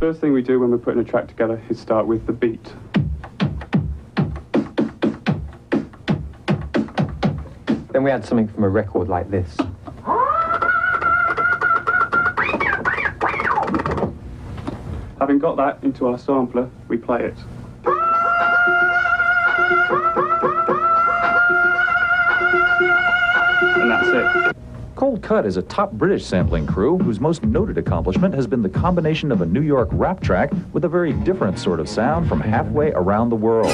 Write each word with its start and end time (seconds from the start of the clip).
First 0.00 0.20
thing 0.20 0.32
we 0.32 0.42
do 0.42 0.60
when 0.60 0.70
we're 0.70 0.78
putting 0.78 1.00
a 1.00 1.04
track 1.04 1.26
together 1.26 1.60
is 1.68 1.76
start 1.76 2.06
with 2.06 2.24
the 2.24 2.32
beat. 2.32 2.72
Then 7.90 8.04
we 8.04 8.12
add 8.12 8.24
something 8.24 8.46
from 8.46 8.62
a 8.62 8.68
record 8.68 9.08
like 9.08 9.28
this. 9.28 9.56
Having 15.18 15.40
got 15.40 15.56
that 15.56 15.80
into 15.82 16.06
our 16.06 16.16
sampler, 16.16 16.70
we 16.86 16.96
play 16.96 17.24
it. 17.24 17.34
And 23.74 23.90
that's 23.90 24.06
it. 24.46 24.57
Cold 24.98 25.22
Cut 25.22 25.46
is 25.46 25.56
a 25.56 25.62
top 25.62 25.92
British 25.92 26.26
sampling 26.26 26.66
crew 26.66 26.98
whose 26.98 27.20
most 27.20 27.44
noted 27.44 27.78
accomplishment 27.78 28.34
has 28.34 28.48
been 28.48 28.62
the 28.62 28.68
combination 28.68 29.30
of 29.30 29.42
a 29.42 29.46
New 29.46 29.60
York 29.60 29.88
rap 29.92 30.18
track 30.18 30.50
with 30.72 30.84
a 30.84 30.88
very 30.88 31.12
different 31.12 31.56
sort 31.56 31.78
of 31.78 31.88
sound 31.88 32.28
from 32.28 32.40
halfway 32.40 32.90
around 32.90 33.28
the 33.28 33.36
world. 33.36 33.70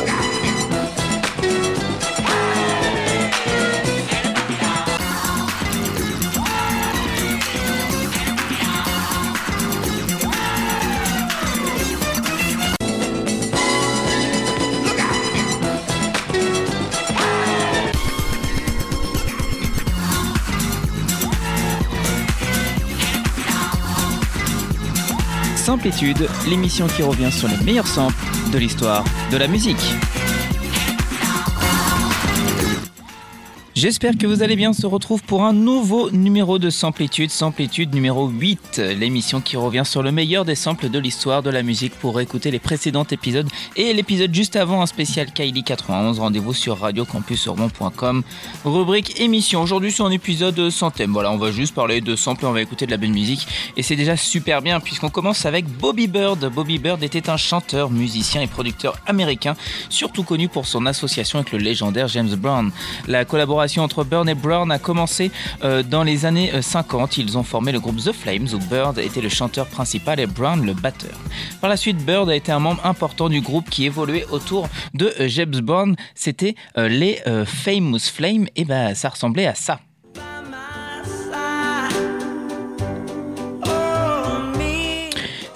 L'émission 26.48 26.86
qui 26.86 27.02
revient 27.02 27.30
sur 27.30 27.46
les 27.46 27.58
meilleurs 27.62 27.86
samples 27.86 28.14
de 28.50 28.56
l'histoire 28.58 29.04
de 29.30 29.36
la 29.36 29.48
musique. 29.48 29.76
J'espère 33.84 34.16
que 34.16 34.26
vous 34.26 34.42
allez 34.42 34.56
bien. 34.56 34.70
On 34.70 34.72
se 34.72 34.86
retrouve 34.86 35.22
pour 35.22 35.44
un 35.44 35.52
nouveau 35.52 36.10
numéro 36.10 36.58
de 36.58 36.70
Samplitude, 36.70 37.30
Samplitude 37.30 37.94
numéro 37.94 38.28
8, 38.28 38.78
l'émission 38.78 39.42
qui 39.42 39.58
revient 39.58 39.82
sur 39.84 40.02
le 40.02 40.10
meilleur 40.10 40.46
des 40.46 40.54
samples 40.54 40.88
de 40.88 40.98
l'histoire 40.98 41.42
de 41.42 41.50
la 41.50 41.62
musique 41.62 41.92
pour 41.98 42.18
écouter 42.18 42.50
les 42.50 42.58
précédents 42.58 43.04
épisodes 43.04 43.46
et 43.76 43.92
l'épisode 43.92 44.34
juste 44.34 44.56
avant 44.56 44.80
un 44.80 44.86
spécial 44.86 45.30
Kylie 45.30 45.64
91. 45.64 46.18
Rendez-vous 46.18 46.54
sur 46.54 46.78
radiocampusromont.com. 46.78 48.22
Rubrique 48.64 49.20
émission. 49.20 49.60
Aujourd'hui, 49.60 49.92
c'est 49.92 50.02
un 50.02 50.10
épisode 50.10 50.70
sans 50.70 50.90
thème. 50.90 51.12
Voilà, 51.12 51.30
on 51.30 51.36
va 51.36 51.50
juste 51.52 51.74
parler 51.74 52.00
de 52.00 52.16
samples, 52.16 52.46
on 52.46 52.52
va 52.52 52.62
écouter 52.62 52.86
de 52.86 52.90
la 52.90 52.96
belle 52.96 53.12
musique 53.12 53.46
et 53.76 53.82
c'est 53.82 53.96
déjà 53.96 54.16
super 54.16 54.62
bien 54.62 54.80
puisqu'on 54.80 55.10
commence 55.10 55.44
avec 55.44 55.66
Bobby 55.68 56.06
Bird. 56.06 56.42
Bobby 56.50 56.78
Bird 56.78 57.02
était 57.02 57.28
un 57.28 57.36
chanteur, 57.36 57.90
musicien 57.90 58.40
et 58.40 58.46
producteur 58.46 58.98
américain, 59.06 59.56
surtout 59.90 60.22
connu 60.22 60.48
pour 60.48 60.64
son 60.64 60.86
association 60.86 61.40
avec 61.40 61.52
le 61.52 61.58
légendaire 61.58 62.08
James 62.08 62.34
Brown. 62.34 62.70
La 63.08 63.26
collaboration 63.26 63.73
entre 63.80 64.04
Bird 64.04 64.28
et 64.28 64.34
Brown 64.34 64.70
a 64.70 64.78
commencé 64.78 65.30
euh, 65.62 65.82
dans 65.82 66.02
les 66.02 66.26
années 66.26 66.50
50. 66.60 67.18
Ils 67.18 67.38
ont 67.38 67.42
formé 67.42 67.72
le 67.72 67.80
groupe 67.80 67.96
The 67.96 68.12
Flames 68.12 68.48
où 68.52 68.58
Bird 68.58 68.98
était 68.98 69.20
le 69.20 69.28
chanteur 69.28 69.66
principal 69.66 70.20
et 70.20 70.26
Brown 70.26 70.64
le 70.64 70.74
batteur. 70.74 71.18
Par 71.60 71.70
la 71.70 71.76
suite, 71.76 72.04
Bird 72.04 72.28
a 72.28 72.36
été 72.36 72.52
un 72.52 72.60
membre 72.60 72.84
important 72.84 73.28
du 73.28 73.40
groupe 73.40 73.68
qui 73.70 73.84
évoluait 73.84 74.26
autour 74.30 74.68
de 74.94 75.12
euh, 75.20 75.28
James 75.28 75.60
Brown. 75.60 75.96
C'était 76.14 76.54
euh, 76.78 76.88
les 76.88 77.20
Famous 77.46 77.98
Flames 77.98 78.46
et 78.56 78.64
ben 78.64 78.94
ça 78.94 79.08
ressemblait 79.08 79.46
à 79.46 79.54
ça. 79.54 79.80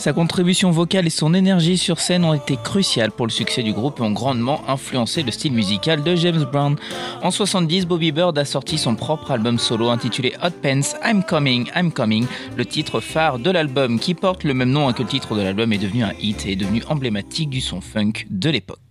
Sa 0.09 0.14
contribution 0.14 0.70
vocale 0.70 1.06
et 1.06 1.11
son 1.11 1.34
énergie 1.34 1.77
sur 1.77 2.01
scène 2.01 2.25
ont 2.25 2.33
été 2.33 2.56
cruciales 2.56 3.11
pour 3.11 3.27
le 3.27 3.31
succès 3.31 3.62
du 3.62 3.75
groupe 3.75 3.98
et 3.98 4.03
ont 4.03 4.11
grandement 4.11 4.62
influencé 4.67 5.23
le 5.23 5.31
style 5.31 5.53
musical 5.53 6.03
de 6.03 6.17
James 6.17 6.47
Brown. 6.51 6.77
En 7.23 7.31
70, 7.31 7.84
Bobby 7.84 8.11
Bird 8.11 8.39
a 8.39 8.47
sorti 8.47 8.79
son 8.79 8.95
propre 8.95 9.33
album 9.33 9.58
solo 9.58 9.91
intitulé 9.91 10.33
Hot 10.42 10.52
Pants 10.63 10.97
I'm 11.05 11.23
Coming, 11.23 11.70
I'm 11.77 11.92
Coming, 11.92 12.27
le 12.57 12.64
titre 12.64 13.01
phare 13.01 13.39
de 13.39 13.51
l'album 13.51 14.01
qui 14.01 14.14
porte 14.14 14.45
le 14.45 14.55
même 14.55 14.70
nom 14.70 14.91
que 14.95 15.02
le 15.02 15.08
titre 15.11 15.36
de 15.36 15.42
l'album 15.42 15.74
est 15.74 15.79
devenu 15.79 16.05
un 16.05 16.14
hit 16.18 16.47
et 16.47 16.52
est 16.52 16.57
devenu 16.57 16.83
emblématique 16.89 17.51
du 17.51 17.61
son 17.61 17.83
funk 17.83 18.24
de 18.30 18.48
l'époque. 18.48 18.87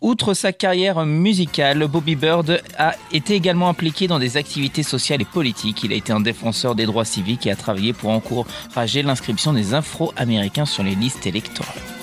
Outre 0.00 0.34
sa 0.34 0.52
carrière 0.52 1.04
musicale, 1.04 1.86
Bobby 1.86 2.16
Bird 2.16 2.62
a 2.78 2.94
été 3.12 3.34
également 3.34 3.68
impliqué 3.68 4.06
dans 4.06 4.18
des 4.18 4.36
activités 4.36 4.82
sociales 4.82 5.22
et 5.22 5.26
politiques. 5.26 5.82
Il 5.84 5.92
a 5.92 5.96
été 5.96 6.12
un 6.12 6.20
défenseur 6.20 6.74
des 6.74 6.86
droits 6.86 7.04
civiques 7.04 7.46
et 7.46 7.50
a 7.50 7.56
travaillé 7.56 7.92
pour 7.92 8.10
encourager 8.10 9.02
l'inscription 9.02 9.52
des 9.52 9.74
Afro-Américains 9.74 10.66
sur 10.66 10.82
les 10.82 10.94
listes 10.94 11.26
électorales. 11.26 11.97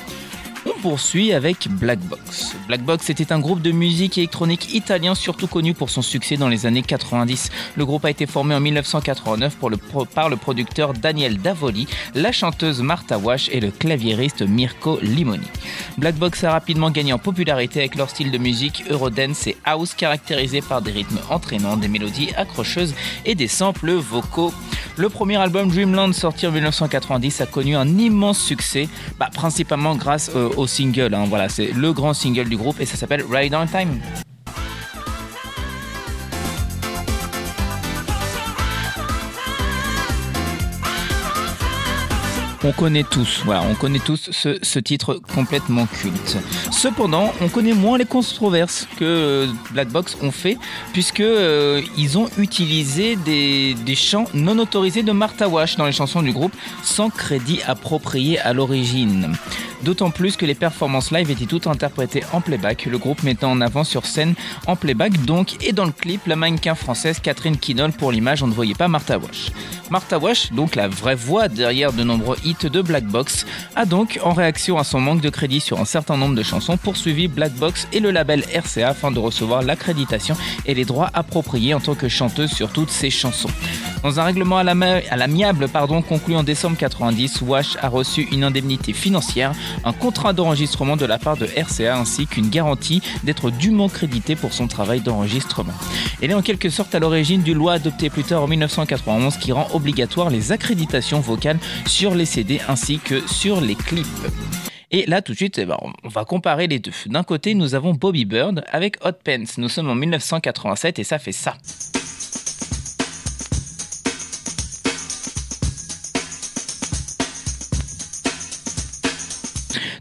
Poursuit 0.85 1.34
avec 1.34 1.68
Black 1.68 1.97
Box. 1.97 2.56
Black 2.68 2.84
Box 2.84 3.09
était 3.09 3.34
un 3.34 3.40
groupe 3.40 3.63
de 3.63 3.72
musique 3.72 4.19
électronique 4.19 4.72
italien 4.75 5.16
surtout 5.16 5.47
connu 5.47 5.73
pour 5.73 5.90
son 5.90 6.03
succès 6.03 6.38
dans 6.38 6.47
les 6.47 6.68
années 6.68 6.84
90. 6.84 7.50
Le 7.75 7.85
groupe 7.88 8.06
a 8.06 8.12
été 8.12 8.28
formé 8.28 8.53
en 8.53 8.59
1989 8.59 9.56
pour 9.56 9.72
le 9.72 9.78
par 10.13 10.29
le 10.29 10.35
producteur 10.35 10.94
Daniel 10.94 11.40
Davoli, 11.40 11.88
la 12.13 12.31
chanteuse 12.31 12.84
Martha 12.84 13.18
Wash 13.18 13.50
et 13.51 13.62
le 13.62 13.72
claviériste 13.72 14.44
Mirko 14.44 15.00
Limoni. 15.01 15.47
Black 15.97 16.18
Box 16.18 16.44
a 16.44 16.51
rapidement 16.51 16.91
gagné 16.91 17.13
en 17.13 17.18
popularité 17.18 17.79
avec 17.79 17.95
leur 17.95 18.12
style 18.12 18.29
de 18.29 18.38
musique 18.38 18.84
Eurodance 18.88 19.47
et 19.47 19.57
House 19.66 19.95
caractérisé 19.95 20.62
par 20.62 20.84
des 20.84 20.91
rythmes 20.91 21.18
entraînants, 21.31 21.78
des 21.78 21.88
mélodies 21.88 22.29
accrocheuses 22.38 22.94
et 23.25 23.34
des 23.34 23.47
samples 23.47 23.94
vocaux. 23.94 24.53
Le 24.97 25.09
premier 25.09 25.35
album 25.35 25.69
Dreamland 25.69 26.13
sorti 26.13 26.47
en 26.47 26.51
1990 26.51 27.41
a 27.41 27.45
connu 27.47 27.75
un 27.75 27.88
immense 27.97 28.40
succès, 28.40 28.88
bah, 29.19 29.29
principalement 29.34 29.95
grâce 29.95 30.31
euh, 30.35 30.50
au 30.56 30.68
single. 30.75 31.13
Hein, 31.13 31.25
voilà, 31.30 31.47
c'est 31.50 31.72
le 31.72 31.94
grand 31.94 32.13
single 32.13 32.50
du 32.50 32.58
groupe 32.58 32.80
et 32.81 32.86
ça 32.86 32.97
s'appelle 32.97 33.24
Ride 33.30 33.56
on 33.56 33.66
Time. 33.66 34.00
On 42.67 42.71
connaît 42.71 43.03
tous, 43.03 43.43
voilà, 43.45 43.61
on 43.61 43.75
connaît 43.75 43.99
tous 43.99 44.31
ce, 44.31 44.79
titre 44.79 45.21
complètement 45.35 45.85
culte. 45.85 46.37
Cependant, 46.71 47.31
on 47.39 47.47
connaît 47.47 47.73
moins 47.73 47.99
les 47.99 48.05
controverses 48.05 48.87
que 48.97 49.05
euh, 49.05 49.47
Black 49.71 49.89
Box 49.89 50.17
ont 50.23 50.31
fait, 50.31 50.57
puisque 50.91 51.19
euh, 51.19 51.83
ils 51.95 52.17
ont 52.17 52.27
utilisé 52.39 53.17
des, 53.17 53.75
des, 53.75 53.93
chants 53.93 54.25
non 54.33 54.57
autorisés 54.57 55.03
de 55.03 55.11
Martha 55.11 55.47
Wash 55.47 55.75
dans 55.75 55.85
les 55.85 55.91
chansons 55.91 56.23
du 56.23 56.31
groupe, 56.31 56.53
sans 56.81 57.11
crédit 57.11 57.59
approprié 57.67 58.39
à 58.39 58.51
l'origine. 58.51 59.35
D'autant 59.83 60.09
plus 60.09 60.35
que 60.35 60.47
les 60.47 60.55
performances 60.55 61.11
live 61.11 61.29
étaient 61.29 61.45
toutes 61.45 61.67
interprétées 61.67 62.23
en 62.33 62.41
playback, 62.41 62.85
le 62.85 62.97
groupe 62.97 63.21
mettant 63.21 63.51
en 63.51 63.61
avant 63.61 63.83
sur 63.83 64.07
scène 64.07 64.33
en 64.65 64.75
playback 64.75 65.23
donc, 65.25 65.63
et 65.63 65.73
dans 65.73 65.85
le 65.85 65.91
clip, 65.91 66.25
la 66.25 66.35
mannequin 66.35 66.73
française 66.73 67.19
Catherine 67.19 67.57
Kinol 67.57 67.91
pour 67.91 68.11
l'image, 68.11 68.41
on 68.41 68.47
ne 68.47 68.53
voyait 68.53 68.73
pas 68.73 68.87
Martha 68.87 69.19
Wash. 69.19 69.51
Martha 69.91 70.17
Wash, 70.17 70.51
donc 70.51 70.75
la 70.75 70.87
vraie 70.87 71.13
voix 71.13 71.47
derrière 71.47 71.93
de 71.93 72.03
nombreux 72.03 72.37
hits 72.43 72.54
de 72.63 72.81
Black 72.81 73.05
Box, 73.05 73.45
a 73.75 73.85
donc, 73.85 74.19
en 74.23 74.33
réaction 74.33 74.77
à 74.77 74.83
son 74.83 75.01
manque 75.01 75.21
de 75.21 75.29
crédit 75.29 75.59
sur 75.59 75.79
un 75.79 75.85
certain 75.85 76.16
nombre 76.16 76.35
de 76.35 76.43
chansons, 76.43 76.77
poursuivi 76.77 77.27
Black 77.27 77.53
Box 77.53 77.88
et 77.91 77.99
le 77.99 78.11
label 78.11 78.43
RCA 78.53 78.89
afin 78.89 79.11
de 79.11 79.19
recevoir 79.19 79.63
l'accréditation 79.63 80.38
et 80.65 80.73
les 80.73 80.85
droits 80.85 81.09
appropriés 81.13 81.73
en 81.73 81.79
tant 81.79 81.95
que 81.95 82.07
chanteuse 82.07 82.51
sur 82.51 82.71
toutes 82.71 82.91
ses 82.91 83.09
chansons. 83.09 83.49
Dans 84.03 84.19
un 84.19 84.23
règlement 84.23 84.59
à 84.59 84.63
l'amiable 84.63 85.67
pardon, 85.67 86.03
conclu 86.03 86.35
en 86.35 86.44
décembre 86.44 86.77
90, 86.77 87.41
Wash 87.41 87.75
a 87.81 87.89
reçu 87.89 88.27
une 88.31 88.44
indemnité 88.44 88.94
financière, 88.94 89.51
un 89.83 89.94
contrat 89.94 90.31
d'enregistrement 90.31 90.95
de 90.95 91.05
la 91.05 91.17
part 91.17 91.38
de 91.38 91.47
RCA 91.57 91.97
ainsi 91.97 92.27
qu'une 92.27 92.49
garantie 92.49 93.01
d'être 93.23 93.49
dûment 93.49 93.89
crédité 93.89 94.35
pour 94.35 94.53
son 94.53 94.67
travail 94.67 95.01
d'enregistrement. 95.01 95.73
Elle 96.21 96.29
est 96.29 96.35
en 96.35 96.44
quelque 96.44 96.69
sorte 96.69 96.94
à 96.94 96.99
l'origine 96.99 97.41
d'une 97.41 97.57
loi 97.57 97.73
adoptée 97.73 98.11
plus 98.11 98.23
tard 98.23 98.44
en 98.44 98.47
1991 98.47 99.38
qui 99.38 99.51
rend 99.51 99.67
obligatoire 99.73 100.29
les 100.29 100.51
accréditations 100.51 101.19
vocales 101.19 101.57
sur 101.88 102.13
les 102.13 102.25
CD 102.25 102.44
ainsi 102.67 103.00
que 103.00 103.25
sur 103.28 103.61
les 103.61 103.75
clips. 103.75 104.06
Et 104.91 105.06
là, 105.07 105.21
tout 105.21 105.31
de 105.33 105.38
suite, 105.38 105.57
eh 105.57 105.65
ben, 105.65 105.77
on 106.03 106.07
va 106.07 106.25
comparer 106.25 106.68
les 106.68 106.80
deux. 106.80 106.92
D'un 107.07 107.24
côté, 107.24 107.56
nous 107.56 107.75
avons 107.75 107.94
Bobby 107.94 108.25
Bird 108.25 108.63
avec 108.71 108.97
Hot 109.03 109.13
Pants. 109.24 109.44
Nous 109.57 109.69
sommes 109.69 109.89
en 109.89 109.95
1987 109.95 111.00
et 111.00 111.03
ça 111.03 111.19
fait 111.19 111.31
ça. 111.31 111.56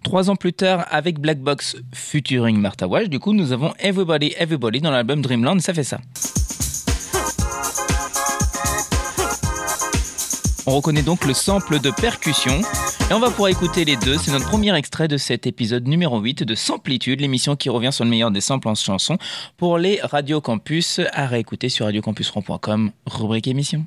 Trois 0.02 0.31
ans 0.31 0.37
plus 0.37 0.52
tard, 0.52 0.87
avec 0.91 1.19
Black 1.19 1.41
Box 1.41 1.76
featuring 1.93 2.58
Martha 2.58 2.87
Wash, 2.87 3.08
du 3.08 3.19
coup, 3.19 3.32
nous 3.32 3.52
avons 3.52 3.73
Everybody 3.81 4.35
Everybody 4.38 4.81
dans 4.81 4.93
l'album 4.93 5.23
Dreamland, 5.23 5.61
ça 5.61 5.75
fait 5.75 5.82
ça. 5.82 5.99
On 10.66 10.76
reconnaît 10.76 11.02
donc 11.02 11.26
le 11.26 11.34
sample 11.34 11.78
de 11.78 11.90
percussion. 11.90 12.61
Et 13.11 13.12
on 13.12 13.20
va 13.20 13.31
pouvoir 13.31 13.50
écouter 13.50 13.84
les 13.84 13.96
deux. 13.96 14.16
C'est 14.16 14.31
notre 14.31 14.49
premier 14.49 14.75
extrait 14.75 15.08
de 15.08 15.19
cet 15.19 15.46
épisode 15.46 15.87
numéro 15.87 16.19
8 16.19 16.43
de 16.44 16.55
Samplitude, 16.55 17.20
l'émission 17.20 17.55
qui 17.55 17.69
revient 17.69 17.93
sur 17.93 18.05
le 18.05 18.11
meilleur 18.11 18.31
des 18.31 18.40
samples 18.40 18.69
en 18.69 18.75
chansons 18.75 19.19
pour 19.58 19.76
les 19.76 20.00
Radio 20.02 20.40
Campus 20.40 21.00
à 21.12 21.26
réécouter 21.26 21.69
sur 21.69 21.84
radiocampusron.com, 21.87 22.93
rubrique 23.06 23.46
émission. 23.46 23.84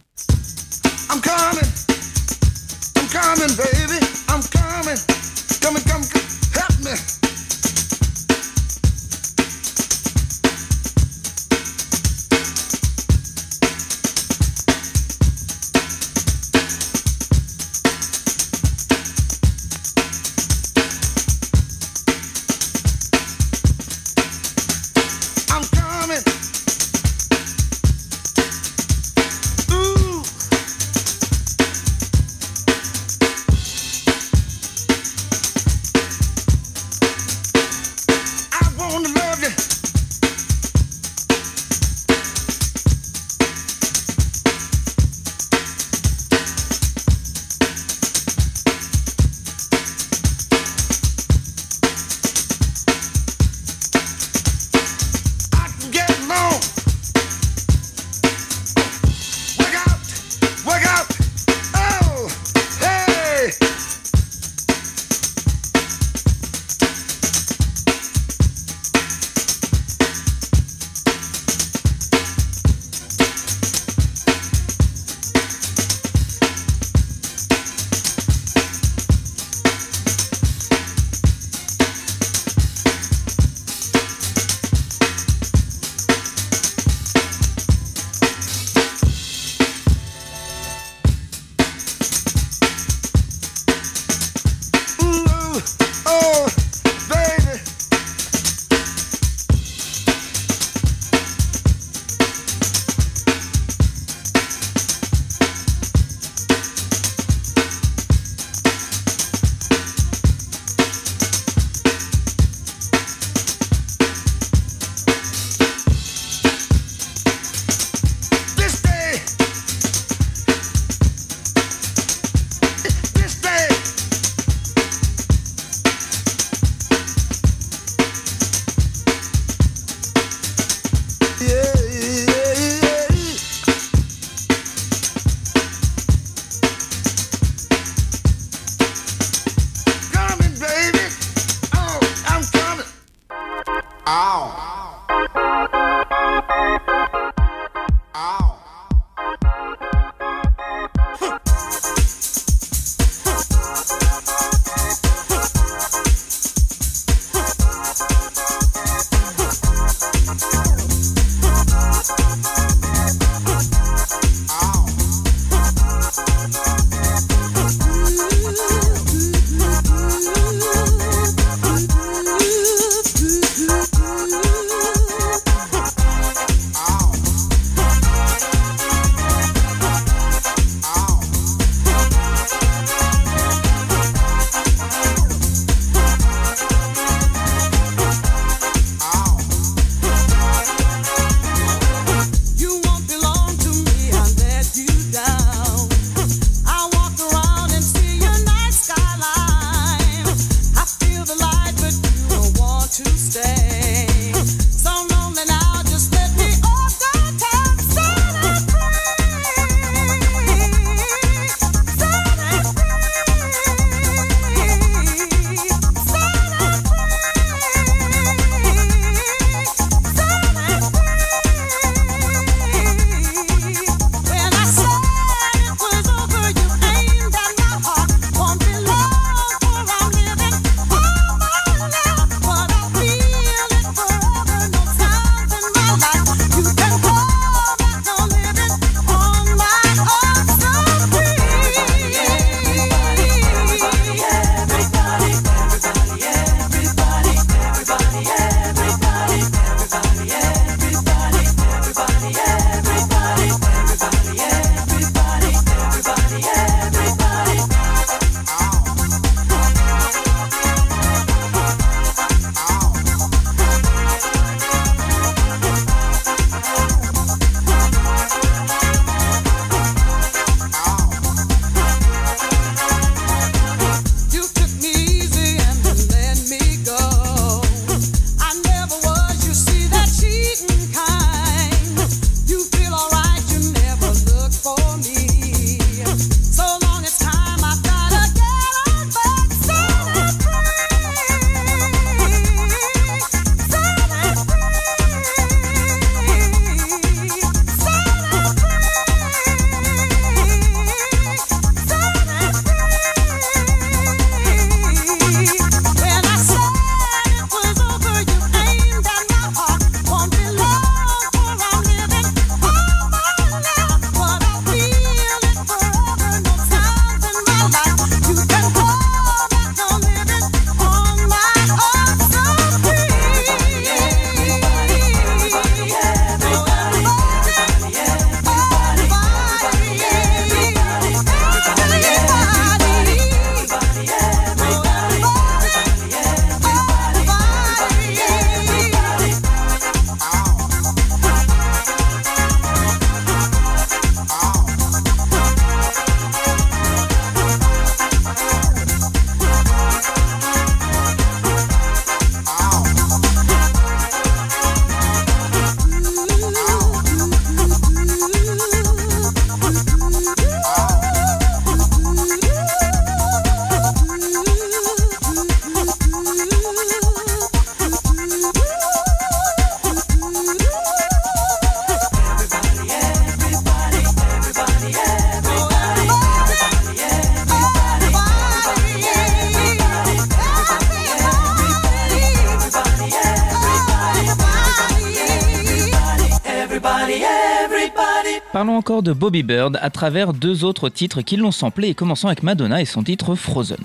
Parlons 388.57 388.77
encore 388.77 389.03
de 389.03 389.13
Bobby 389.13 389.43
Bird 389.43 389.77
à 389.83 389.91
travers 389.91 390.33
deux 390.33 390.63
autres 390.63 390.89
titres 390.89 391.21
qui 391.21 391.37
l'ont 391.37 391.51
samplé 391.51 391.89
et 391.89 391.93
commençons 391.93 392.25
avec 392.25 392.41
Madonna 392.41 392.81
et 392.81 392.85
son 392.85 393.03
titre 393.03 393.35
Frozen. 393.35 393.77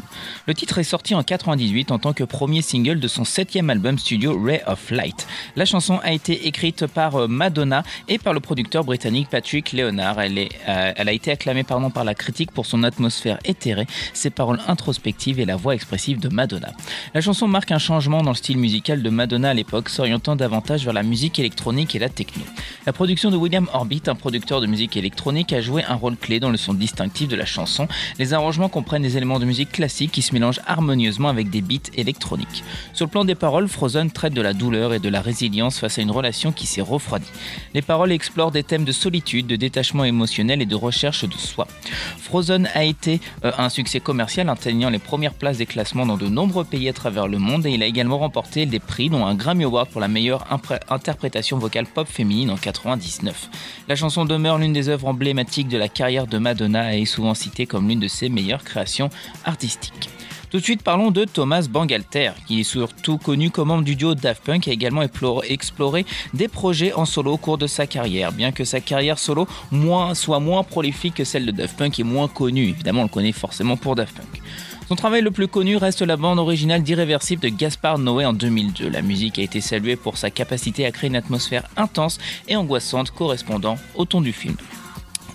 Le 0.46 0.54
titre 0.54 0.78
est 0.78 0.82
sorti 0.82 1.14
en 1.14 1.22
98 1.22 1.90
en 1.90 1.98
tant 1.98 2.14
que 2.14 2.24
premier 2.24 2.62
single 2.62 2.98
de 2.98 3.06
son 3.06 3.26
septième 3.26 3.68
album 3.68 3.98
studio 3.98 4.34
Ray 4.42 4.62
of 4.66 4.90
Light. 4.90 5.26
La 5.56 5.66
chanson 5.66 6.00
a 6.02 6.14
été 6.14 6.46
écrite 6.46 6.86
par 6.86 7.16
euh, 7.16 7.28
Madonna 7.28 7.82
et 8.08 8.16
par 8.16 8.32
le 8.32 8.40
producteur 8.40 8.82
britannique 8.82 9.28
Patrick 9.28 9.74
Leonard. 9.74 10.18
Elle, 10.22 10.38
est, 10.38 10.48
euh, 10.66 10.94
elle 10.96 11.10
a 11.10 11.12
été 11.12 11.30
acclamée 11.30 11.64
pardon, 11.64 11.90
par 11.90 12.04
la 12.04 12.14
critique 12.14 12.50
pour 12.50 12.64
son 12.64 12.82
atmosphère 12.82 13.40
éthérée, 13.44 13.86
ses 14.14 14.30
paroles 14.30 14.60
introspectives 14.68 15.38
et 15.38 15.44
la 15.44 15.56
voix 15.56 15.74
expressive 15.74 16.18
de 16.18 16.30
Madonna. 16.30 16.72
La 17.12 17.20
chanson 17.20 17.46
marque 17.46 17.72
un 17.72 17.78
changement 17.78 18.22
dans 18.22 18.30
le 18.30 18.36
style 18.36 18.56
musical 18.56 19.02
de 19.02 19.10
Madonna 19.10 19.50
à 19.50 19.54
l'époque, 19.54 19.90
s'orientant 19.90 20.34
davantage 20.34 20.82
vers 20.84 20.94
la 20.94 21.02
musique 21.02 21.38
électronique 21.38 21.94
et 21.94 21.98
la 21.98 22.08
techno. 22.08 22.42
La 22.86 22.94
production 22.94 23.30
de 23.30 23.36
William 23.36 23.68
Orbit, 23.74 24.04
un 24.06 24.14
producteur 24.14 24.61
de 24.62 24.66
musique 24.66 24.96
électronique, 24.96 25.52
a 25.52 25.60
joué 25.60 25.84
un 25.84 25.94
rôle 25.94 26.16
clé 26.16 26.40
dans 26.40 26.50
le 26.50 26.56
son 26.56 26.72
distinctif 26.72 27.28
de 27.28 27.36
la 27.36 27.44
chanson. 27.44 27.88
Les 28.18 28.32
arrangements 28.32 28.70
comprennent 28.70 29.02
des 29.02 29.16
éléments 29.16 29.38
de 29.38 29.44
musique 29.44 29.72
classique 29.72 30.12
qui 30.12 30.22
se 30.22 30.32
mélangent 30.32 30.60
harmonieusement 30.66 31.28
avec 31.28 31.50
des 31.50 31.60
beats 31.60 31.90
électroniques. 31.94 32.64
Sur 32.94 33.06
le 33.06 33.10
plan 33.10 33.24
des 33.24 33.34
paroles, 33.34 33.68
Frozen 33.68 34.10
traite 34.10 34.32
de 34.32 34.40
la 34.40 34.54
douleur 34.54 34.94
et 34.94 34.98
de 34.98 35.08
la 35.08 35.20
résilience 35.20 35.78
face 35.78 35.98
à 35.98 36.02
une 36.02 36.10
relation 36.10 36.52
qui 36.52 36.66
s'est 36.66 36.80
refroidie. 36.80 37.26
Les 37.74 37.82
paroles 37.82 38.12
explorent 38.12 38.52
des 38.52 38.62
thèmes 38.62 38.84
de 38.84 38.92
solitude, 38.92 39.46
de 39.46 39.56
détachement 39.56 40.04
émotionnel 40.04 40.62
et 40.62 40.66
de 40.66 40.74
recherche 40.74 41.24
de 41.24 41.34
soi. 41.34 41.66
Frozen 42.18 42.68
a 42.74 42.84
été 42.84 43.20
euh, 43.44 43.52
un 43.58 43.68
succès 43.68 44.00
commercial 44.00 44.48
atteignant 44.48 44.90
les 44.90 44.98
premières 44.98 45.34
places 45.34 45.58
des 45.58 45.66
classements 45.66 46.06
dans 46.06 46.16
de 46.16 46.28
nombreux 46.28 46.64
pays 46.64 46.88
à 46.88 46.92
travers 46.92 47.26
le 47.26 47.38
monde 47.38 47.66
et 47.66 47.70
il 47.70 47.82
a 47.82 47.86
également 47.86 48.18
remporté 48.18 48.66
des 48.66 48.78
prix 48.78 49.10
dont 49.10 49.26
un 49.26 49.34
Grammy 49.34 49.64
Award 49.64 49.88
pour 49.88 50.00
la 50.00 50.08
meilleure 50.08 50.46
interprétation 50.88 51.58
vocale 51.58 51.86
pop 51.86 52.06
féminine 52.06 52.50
en 52.50 52.56
99. 52.56 53.50
La 53.88 53.96
chanson 53.96 54.24
demeure 54.24 54.51
l'une 54.58 54.72
des 54.72 54.88
œuvres 54.88 55.08
emblématiques 55.08 55.68
de 55.68 55.78
la 55.78 55.88
carrière 55.88 56.26
de 56.26 56.38
Madonna 56.38 56.96
et 56.96 57.02
est 57.02 57.04
souvent 57.04 57.34
citée 57.34 57.66
comme 57.66 57.88
l'une 57.88 58.00
de 58.00 58.08
ses 58.08 58.28
meilleures 58.28 58.64
créations 58.64 59.10
artistiques. 59.44 60.10
Tout 60.50 60.58
de 60.58 60.64
suite, 60.64 60.82
parlons 60.82 61.10
de 61.10 61.24
Thomas 61.24 61.66
Bangalter, 61.70 62.32
qui 62.46 62.60
est 62.60 62.64
surtout 62.64 63.16
connu 63.16 63.50
comme 63.50 63.68
membre 63.68 63.84
du 63.84 63.96
duo 63.96 64.14
Daft 64.14 64.44
Punk 64.44 64.68
et 64.68 64.72
a 64.72 64.74
également 64.74 65.02
exploré 65.48 66.04
des 66.34 66.46
projets 66.46 66.92
en 66.92 67.06
solo 67.06 67.32
au 67.32 67.36
cours 67.38 67.56
de 67.56 67.66
sa 67.66 67.86
carrière. 67.86 68.32
Bien 68.32 68.52
que 68.52 68.64
sa 68.64 68.80
carrière 68.80 69.18
solo 69.18 69.48
soit 70.12 70.40
moins 70.40 70.62
prolifique 70.62 71.14
que 71.14 71.24
celle 71.24 71.46
de 71.46 71.52
Daft 71.52 71.78
Punk 71.78 71.98
et 71.98 72.04
moins 72.04 72.28
connue, 72.28 72.68
évidemment 72.68 73.00
on 73.00 73.04
le 73.04 73.08
connaît 73.08 73.32
forcément 73.32 73.78
pour 73.78 73.94
Daft 73.94 74.14
Punk. 74.14 74.42
Son 74.88 74.96
travail 74.96 75.22
le 75.22 75.30
plus 75.30 75.48
connu 75.48 75.76
reste 75.76 76.02
la 76.02 76.16
bande 76.16 76.38
originale 76.38 76.82
d'Irréversible 76.82 77.42
de 77.42 77.48
Gaspard 77.48 77.98
Noé 77.98 78.26
en 78.26 78.32
2002. 78.32 78.88
La 78.88 79.00
musique 79.00 79.38
a 79.38 79.42
été 79.42 79.60
saluée 79.60 79.96
pour 79.96 80.18
sa 80.18 80.30
capacité 80.30 80.84
à 80.84 80.90
créer 80.90 81.08
une 81.08 81.16
atmosphère 81.16 81.68
intense 81.76 82.18
et 82.48 82.56
angoissante 82.56 83.10
correspondant 83.10 83.76
au 83.94 84.04
ton 84.04 84.20
du 84.20 84.32
film. 84.32 84.56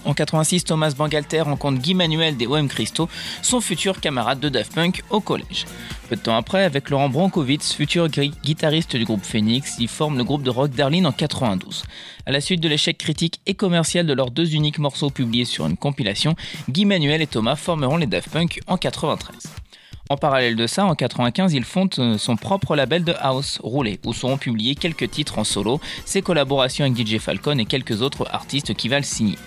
En 0.07 0.13
86, 0.13 0.63
Thomas 0.63 0.93
Bangalter 0.97 1.41
rencontre 1.41 1.81
Guy 1.81 1.93
Manuel 1.93 2.37
des 2.37 2.47
OM 2.47 2.69
Christo, 2.69 3.09
son 3.41 3.59
futur 3.59 3.99
camarade 3.99 4.39
de 4.39 4.47
Daft 4.47 4.73
Punk 4.73 5.03
au 5.09 5.19
collège. 5.19 5.65
Peu 6.07 6.15
de 6.15 6.21
temps 6.21 6.37
après, 6.37 6.63
avec 6.63 6.89
Laurent 6.89 7.09
Bronkowitz, 7.09 7.73
futur 7.73 8.07
guitariste 8.07 8.95
du 8.95 9.03
groupe 9.03 9.25
Phoenix, 9.25 9.75
ils 9.79 9.89
forment 9.89 10.17
le 10.17 10.23
groupe 10.23 10.43
de 10.43 10.49
rock 10.49 10.71
Darlene 10.71 11.05
en 11.05 11.11
92. 11.11 11.83
À 12.25 12.31
la 12.31 12.39
suite 12.39 12.61
de 12.61 12.69
l'échec 12.69 12.97
critique 12.97 13.41
et 13.47 13.53
commercial 13.53 14.07
de 14.07 14.13
leurs 14.13 14.31
deux 14.31 14.55
uniques 14.55 14.79
morceaux 14.79 15.09
publiés 15.09 15.43
sur 15.43 15.67
une 15.67 15.75
compilation, 15.75 16.35
Guy 16.69 16.85
Manuel 16.85 17.21
et 17.21 17.27
Thomas 17.27 17.57
formeront 17.57 17.97
les 17.97 18.07
Daft 18.07 18.29
Punk 18.29 18.61
en 18.65 18.77
93. 18.77 19.35
En 20.09 20.15
parallèle 20.15 20.55
de 20.55 20.67
ça, 20.67 20.85
en 20.85 20.95
95, 20.95 21.53
il 21.53 21.65
fonde 21.65 21.93
son 22.17 22.35
propre 22.37 22.77
label 22.77 23.03
de 23.03 23.13
house, 23.19 23.59
Roulé, 23.61 23.99
où 24.05 24.13
seront 24.13 24.37
publiés 24.37 24.75
quelques 24.75 25.11
titres 25.11 25.37
en 25.37 25.43
solo, 25.43 25.81
ses 26.05 26.21
collaborations 26.21 26.85
avec 26.85 27.05
DJ 27.05 27.17
Falcon 27.17 27.57
et 27.57 27.65
quelques 27.65 28.01
autres 28.01 28.25
artistes 28.31 28.73
qui 28.73 28.87
va 28.87 28.97
le 28.97 29.03
signer. 29.03 29.37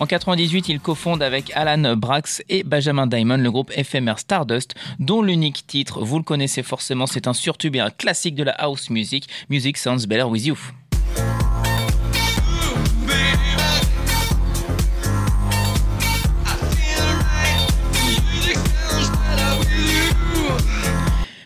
En 0.00 0.06
98, 0.06 0.70
il 0.70 0.80
cofonde 0.80 1.22
avec 1.22 1.52
Alan 1.54 1.96
Brax 1.96 2.42
et 2.48 2.62
Benjamin 2.62 3.06
Diamond 3.06 3.36
le 3.36 3.50
groupe 3.50 3.72
éphémère 3.76 4.18
Stardust, 4.18 4.74
dont 4.98 5.20
l'unique 5.20 5.66
titre, 5.66 6.02
vous 6.02 6.16
le 6.16 6.24
connaissez 6.24 6.62
forcément, 6.62 7.06
c'est 7.06 7.26
un 7.26 7.34
surtube 7.34 7.76
et 7.76 7.80
un 7.80 7.90
classique 7.90 8.36
de 8.36 8.44
la 8.44 8.52
house 8.52 8.88
music, 8.88 9.28
Music 9.50 9.76
Sounds 9.76 10.06
Better 10.06 10.24
With 10.24 10.46
You. 10.46 10.56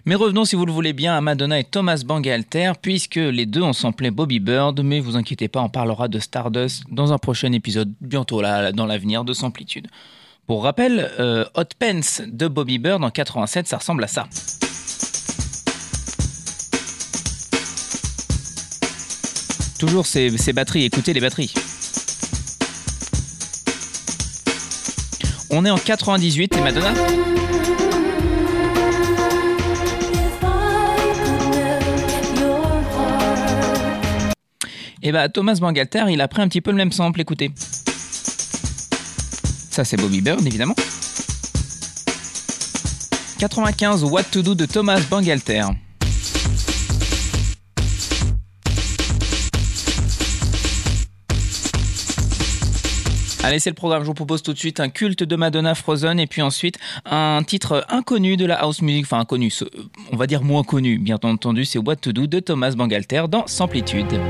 Mais 0.06 0.14
revenons, 0.14 0.44
si 0.44 0.56
vous 0.56 0.64
le 0.64 0.72
voulez 0.72 0.92
bien, 0.92 1.16
à 1.16 1.20
Madonna 1.20 1.58
et 1.58 1.64
Thomas 1.64 2.02
Bangalter, 2.04 2.72
puisque 2.80 3.16
les 3.16 3.46
deux 3.46 3.62
ont 3.62 3.72
samplé 3.72 4.10
Bobby 4.10 4.40
Bird, 4.40 4.80
mais 4.82 5.00
vous 5.00 5.16
inquiétez 5.16 5.48
pas, 5.48 5.60
on 5.60 5.68
parlera 5.68 6.08
de 6.08 6.18
Stardust 6.18 6.84
dans 6.90 7.12
un 7.12 7.18
prochain 7.18 7.52
épisode, 7.52 7.92
bientôt 8.00 8.40
là, 8.40 8.72
dans 8.72 8.86
l'avenir 8.86 9.24
de 9.24 9.32
Samplitude. 9.32 9.88
Pour 10.46 10.64
rappel, 10.64 11.10
euh, 11.20 11.44
Hot 11.54 11.64
Pence 11.78 12.22
de 12.26 12.48
Bobby 12.48 12.78
Bird 12.78 13.04
en 13.04 13.10
87, 13.10 13.68
ça 13.68 13.76
ressemble 13.76 14.02
à 14.04 14.08
ça. 14.08 14.26
Toujours 19.78 20.06
ces, 20.06 20.36
ces 20.36 20.52
batteries, 20.52 20.84
écoutez 20.84 21.12
les 21.12 21.20
batteries. 21.20 21.54
On 25.50 25.64
est 25.64 25.70
en 25.70 25.78
98 25.78 26.56
et 26.56 26.60
Madonna? 26.60 26.94
Et 35.02 35.12
bah 35.12 35.28
Thomas 35.28 35.58
Bangalter, 35.60 36.04
il 36.10 36.20
a 36.20 36.28
pris 36.28 36.42
un 36.42 36.48
petit 36.48 36.60
peu 36.60 36.70
le 36.70 36.76
même 36.76 36.92
sample, 36.92 37.20
écoutez. 37.20 37.52
Ça 39.70 39.84
c'est 39.84 39.96
Bobby 39.96 40.20
Bird 40.20 40.46
évidemment. 40.46 40.74
95 43.38 44.04
What 44.04 44.24
to 44.24 44.42
Do 44.42 44.54
de 44.54 44.66
Thomas 44.66 45.00
Bangalter. 45.08 45.64
Allez, 53.42 53.58
c'est 53.58 53.70
le 53.70 53.74
programme. 53.74 54.02
Je 54.02 54.06
vous 54.06 54.12
propose 54.12 54.42
tout 54.42 54.52
de 54.52 54.58
suite 54.58 54.80
un 54.80 54.90
culte 54.90 55.22
de 55.22 55.34
Madonna 55.34 55.74
Frozen 55.74 56.20
et 56.20 56.26
puis 56.26 56.42
ensuite 56.42 56.78
un 57.06 57.42
titre 57.42 57.86
inconnu 57.88 58.36
de 58.36 58.44
la 58.44 58.56
house 58.56 58.82
music, 58.82 59.06
enfin 59.06 59.20
inconnu, 59.20 59.50
on 60.12 60.16
va 60.16 60.26
dire 60.26 60.42
moins 60.42 60.62
connu, 60.62 60.98
bien 60.98 61.18
entendu, 61.22 61.64
c'est 61.64 61.78
What 61.78 61.96
to 61.96 62.12
Do 62.12 62.26
de 62.26 62.40
Thomas 62.40 62.72
Bangalter 62.72 63.24
dans 63.30 63.46
Samplitude. 63.46 64.20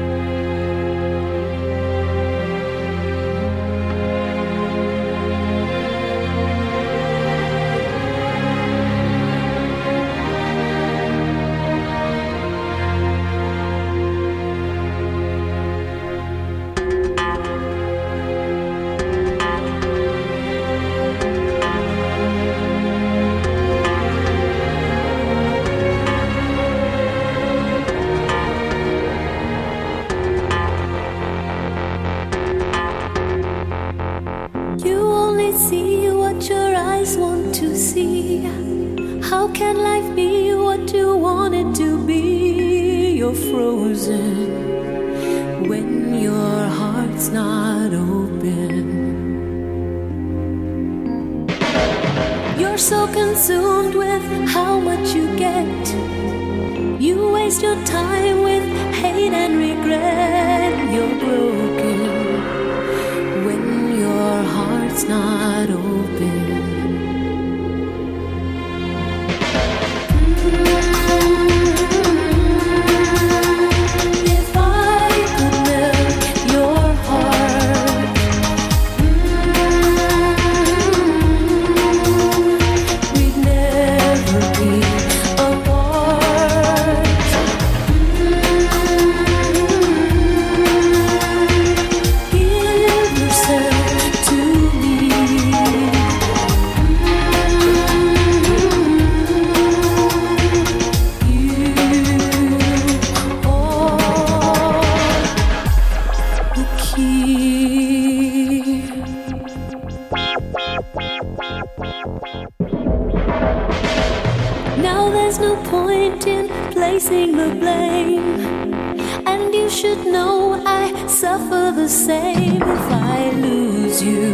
should 119.81 120.05
know 120.05 120.63
I 120.67 121.07
suffer 121.07 121.73
the 121.75 121.89
same 121.89 122.61
if 122.61 122.87
I 122.93 123.31
lose 123.31 124.03
you. 124.03 124.31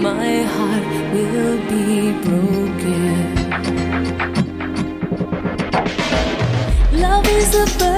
My 0.00 0.40
heart 0.54 0.86
will 1.12 1.58
be 1.72 2.12
broken. 2.24 3.34
Love 6.98 7.28
is 7.28 7.50
the 7.50 7.66
first. 7.78 7.95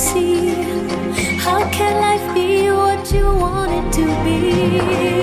see. 0.00 0.48
How 1.44 1.60
can 1.70 1.92
life 2.00 2.34
be 2.34 2.70
what 2.70 3.12
you 3.12 3.26
want 3.26 3.70
it 3.78 3.86
to 3.98 4.06
be? 4.24 5.19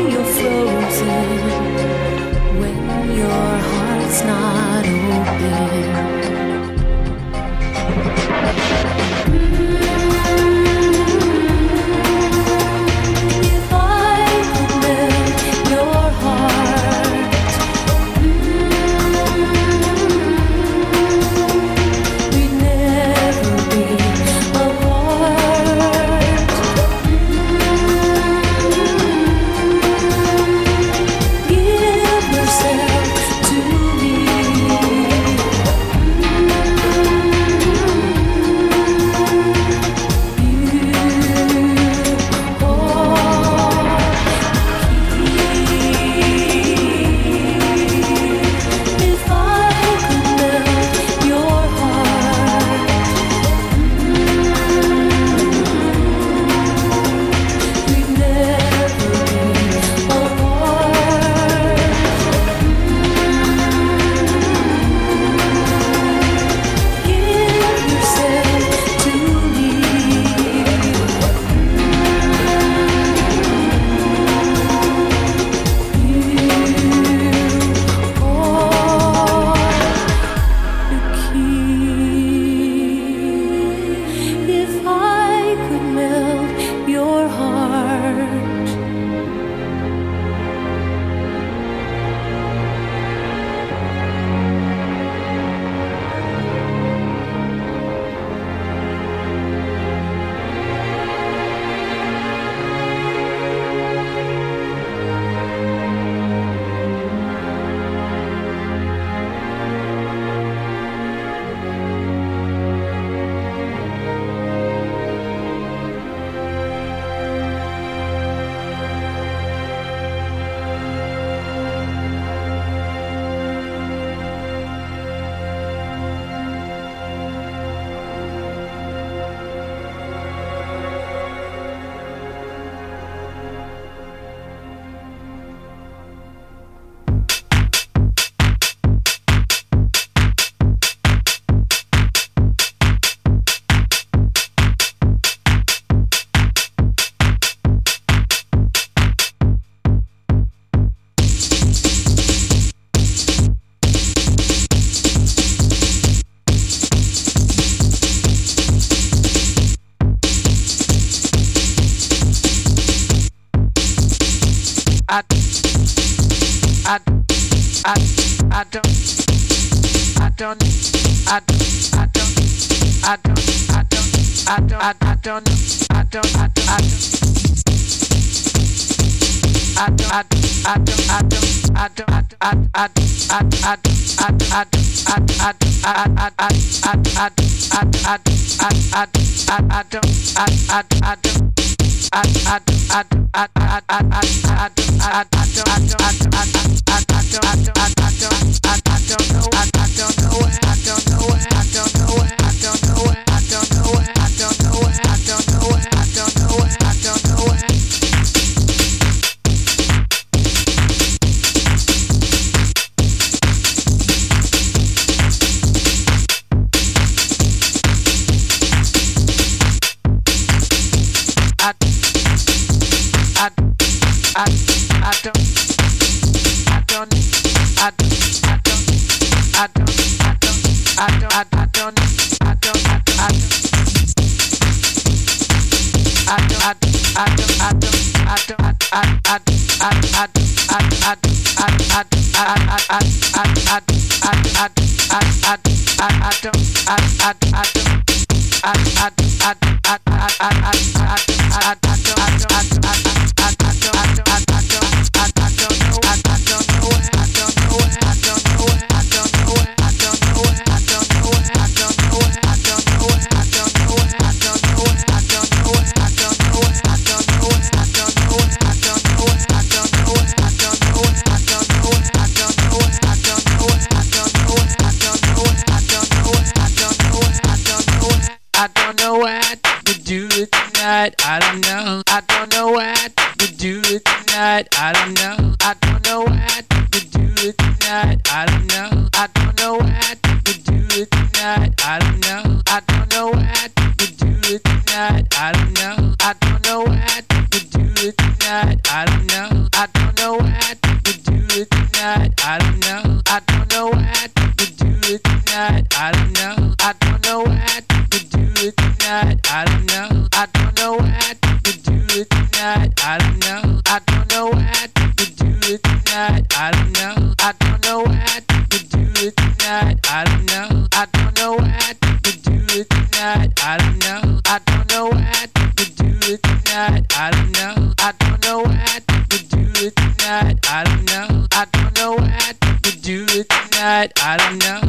Tonight. 330.28 330.60
I 330.70 330.84
don't 330.84 331.06
know. 331.06 331.46
I 331.54 331.66
don't 331.72 331.98
know 331.98 332.12
what 332.16 332.84
to 332.84 333.02
do 333.02 333.26
it 333.30 333.48
tonight. 333.50 334.12
I 334.18 334.38
don't 334.38 334.60
know. 334.60 334.87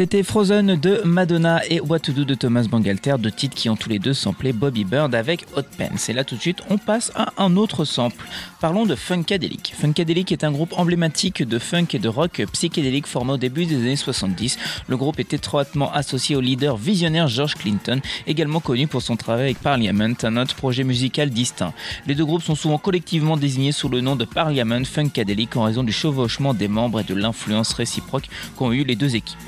C'était 0.00 0.22
Frozen 0.22 0.76
de 0.76 1.02
Madonna 1.04 1.60
et 1.68 1.78
What 1.78 1.98
to 1.98 2.12
Do 2.12 2.24
de 2.24 2.34
Thomas 2.34 2.62
Bangalter, 2.62 3.16
deux 3.18 3.30
titres 3.30 3.54
qui 3.54 3.68
ont 3.68 3.76
tous 3.76 3.90
les 3.90 3.98
deux 3.98 4.14
samplé 4.14 4.54
Bobby 4.54 4.84
Bird 4.84 5.14
avec 5.14 5.44
Hot 5.54 5.64
Pants. 5.76 6.08
Et 6.08 6.14
là 6.14 6.24
tout 6.24 6.36
de 6.36 6.40
suite, 6.40 6.62
on 6.70 6.78
passe 6.78 7.12
à 7.14 7.34
un 7.36 7.54
autre 7.58 7.84
sample. 7.84 8.24
Parlons 8.60 8.84
de 8.84 8.94
Funkadelic. 8.94 9.72
Funkadelic 9.74 10.32
est 10.32 10.44
un 10.44 10.52
groupe 10.52 10.74
emblématique 10.76 11.42
de 11.42 11.58
funk 11.58 11.86
et 11.94 11.98
de 11.98 12.10
rock 12.10 12.42
psychédélique 12.52 13.06
formé 13.06 13.32
au 13.32 13.36
début 13.38 13.64
des 13.64 13.76
années 13.76 13.96
70. 13.96 14.58
Le 14.86 14.98
groupe 14.98 15.18
est 15.18 15.32
étroitement 15.32 15.90
associé 15.94 16.36
au 16.36 16.42
leader 16.42 16.76
visionnaire 16.76 17.26
George 17.26 17.54
Clinton, 17.54 18.02
également 18.26 18.60
connu 18.60 18.86
pour 18.86 19.00
son 19.00 19.16
travail 19.16 19.44
avec 19.44 19.60
Parliament, 19.60 20.12
un 20.22 20.36
autre 20.36 20.56
projet 20.56 20.84
musical 20.84 21.30
distinct. 21.30 21.72
Les 22.06 22.14
deux 22.14 22.26
groupes 22.26 22.42
sont 22.42 22.54
souvent 22.54 22.76
collectivement 22.76 23.38
désignés 23.38 23.72
sous 23.72 23.88
le 23.88 24.02
nom 24.02 24.14
de 24.14 24.26
Parliament 24.26 24.84
Funkadelic 24.84 25.56
en 25.56 25.62
raison 25.62 25.82
du 25.82 25.92
chevauchement 25.92 26.52
des 26.52 26.68
membres 26.68 27.00
et 27.00 27.04
de 27.04 27.14
l'influence 27.14 27.72
réciproque 27.72 28.28
qu'ont 28.56 28.72
eu 28.72 28.84
les 28.84 28.94
deux 28.94 29.16
équipes. 29.16 29.38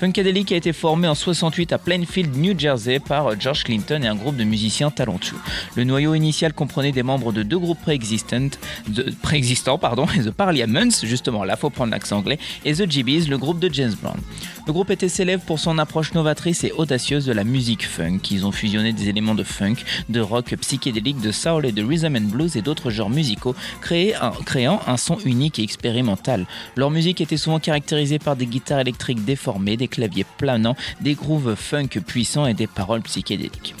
Funkadelic 0.00 0.52
a 0.52 0.56
été 0.56 0.72
formé 0.72 1.06
en 1.06 1.14
68 1.14 1.74
à 1.74 1.78
Plainfield, 1.78 2.34
New 2.36 2.58
Jersey 2.58 2.98
par 2.98 3.38
George 3.38 3.64
Clinton 3.64 4.00
et 4.02 4.06
un 4.06 4.14
groupe 4.14 4.36
de 4.36 4.44
musiciens 4.44 4.90
talentueux. 4.90 5.38
Le 5.76 5.84
noyau 5.84 6.14
initial 6.14 6.54
comprenait 6.54 6.92
des 6.92 7.02
membres 7.02 7.32
de 7.32 7.42
deux 7.42 7.58
groupes 7.58 7.80
préexistants, 7.80 8.53
de- 8.88 9.12
préexistants 9.22 9.78
pardon, 9.78 10.06
The 10.06 10.30
Parliaments, 10.30 10.90
justement 11.02 11.44
là 11.44 11.56
faut 11.56 11.70
prendre 11.70 11.90
l'accent 11.92 12.18
anglais, 12.18 12.38
et 12.64 12.74
The 12.74 12.88
GBs, 12.88 13.28
le 13.28 13.38
groupe 13.38 13.58
de 13.58 13.72
James 13.72 13.94
Brown. 14.02 14.18
Le 14.66 14.72
groupe 14.72 14.90
était 14.90 15.08
célèbre 15.10 15.42
pour 15.44 15.58
son 15.58 15.78
approche 15.78 16.14
novatrice 16.14 16.64
et 16.64 16.72
audacieuse 16.72 17.26
de 17.26 17.32
la 17.32 17.44
musique 17.44 17.86
funk. 17.86 18.20
Ils 18.30 18.46
ont 18.46 18.52
fusionné 18.52 18.92
des 18.94 19.10
éléments 19.10 19.34
de 19.34 19.44
funk, 19.44 19.74
de 20.08 20.20
rock 20.20 20.54
psychédélique, 20.60 21.20
de 21.20 21.32
soul 21.32 21.66
et 21.66 21.72
de 21.72 21.82
rhythm 21.84 22.16
and 22.16 22.30
blues 22.30 22.56
et 22.56 22.62
d'autres 22.62 22.90
genres 22.90 23.10
musicaux, 23.10 23.54
créant 23.82 24.80
un 24.86 24.96
son 24.96 25.18
unique 25.24 25.58
et 25.58 25.62
expérimental. 25.62 26.46
Leur 26.76 26.90
musique 26.90 27.20
était 27.20 27.36
souvent 27.36 27.58
caractérisée 27.60 28.18
par 28.18 28.36
des 28.36 28.46
guitares 28.46 28.80
électriques 28.80 29.24
déformées, 29.24 29.76
des 29.76 29.88
claviers 29.88 30.24
planants, 30.38 30.76
des 31.00 31.14
grooves 31.14 31.54
funk 31.56 31.88
puissants 32.06 32.46
et 32.46 32.54
des 32.54 32.66
paroles 32.66 33.02
psychédéliques. 33.02 33.74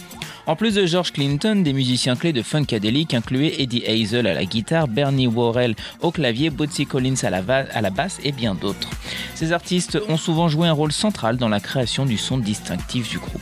En 0.46 0.56
plus 0.56 0.74
de 0.74 0.84
George 0.84 1.12
Clinton, 1.12 1.62
des 1.62 1.72
musiciens 1.72 2.16
clés 2.16 2.34
de 2.34 2.42
Funkadelic 2.42 3.14
incluaient 3.14 3.62
Eddie 3.62 3.82
Hazel 3.86 4.26
à 4.26 4.34
la 4.34 4.44
guitare, 4.44 4.88
Bernie 4.88 5.26
Worrell 5.26 5.74
au 6.02 6.10
clavier, 6.10 6.50
Bootsy 6.50 6.84
Collins 6.84 7.14
à 7.22 7.30
la, 7.30 7.90
basse 7.90 8.20
et 8.22 8.30
bien 8.30 8.54
d'autres. 8.54 8.90
Ces 9.34 9.52
artistes 9.52 9.98
ont 10.06 10.18
souvent 10.18 10.48
joué 10.48 10.68
un 10.68 10.72
rôle 10.72 10.92
central 10.92 11.38
dans 11.38 11.48
la 11.48 11.60
création 11.60 12.04
du 12.04 12.18
son 12.18 12.36
distinctif 12.36 13.08
du 13.08 13.18
groupe. 13.18 13.40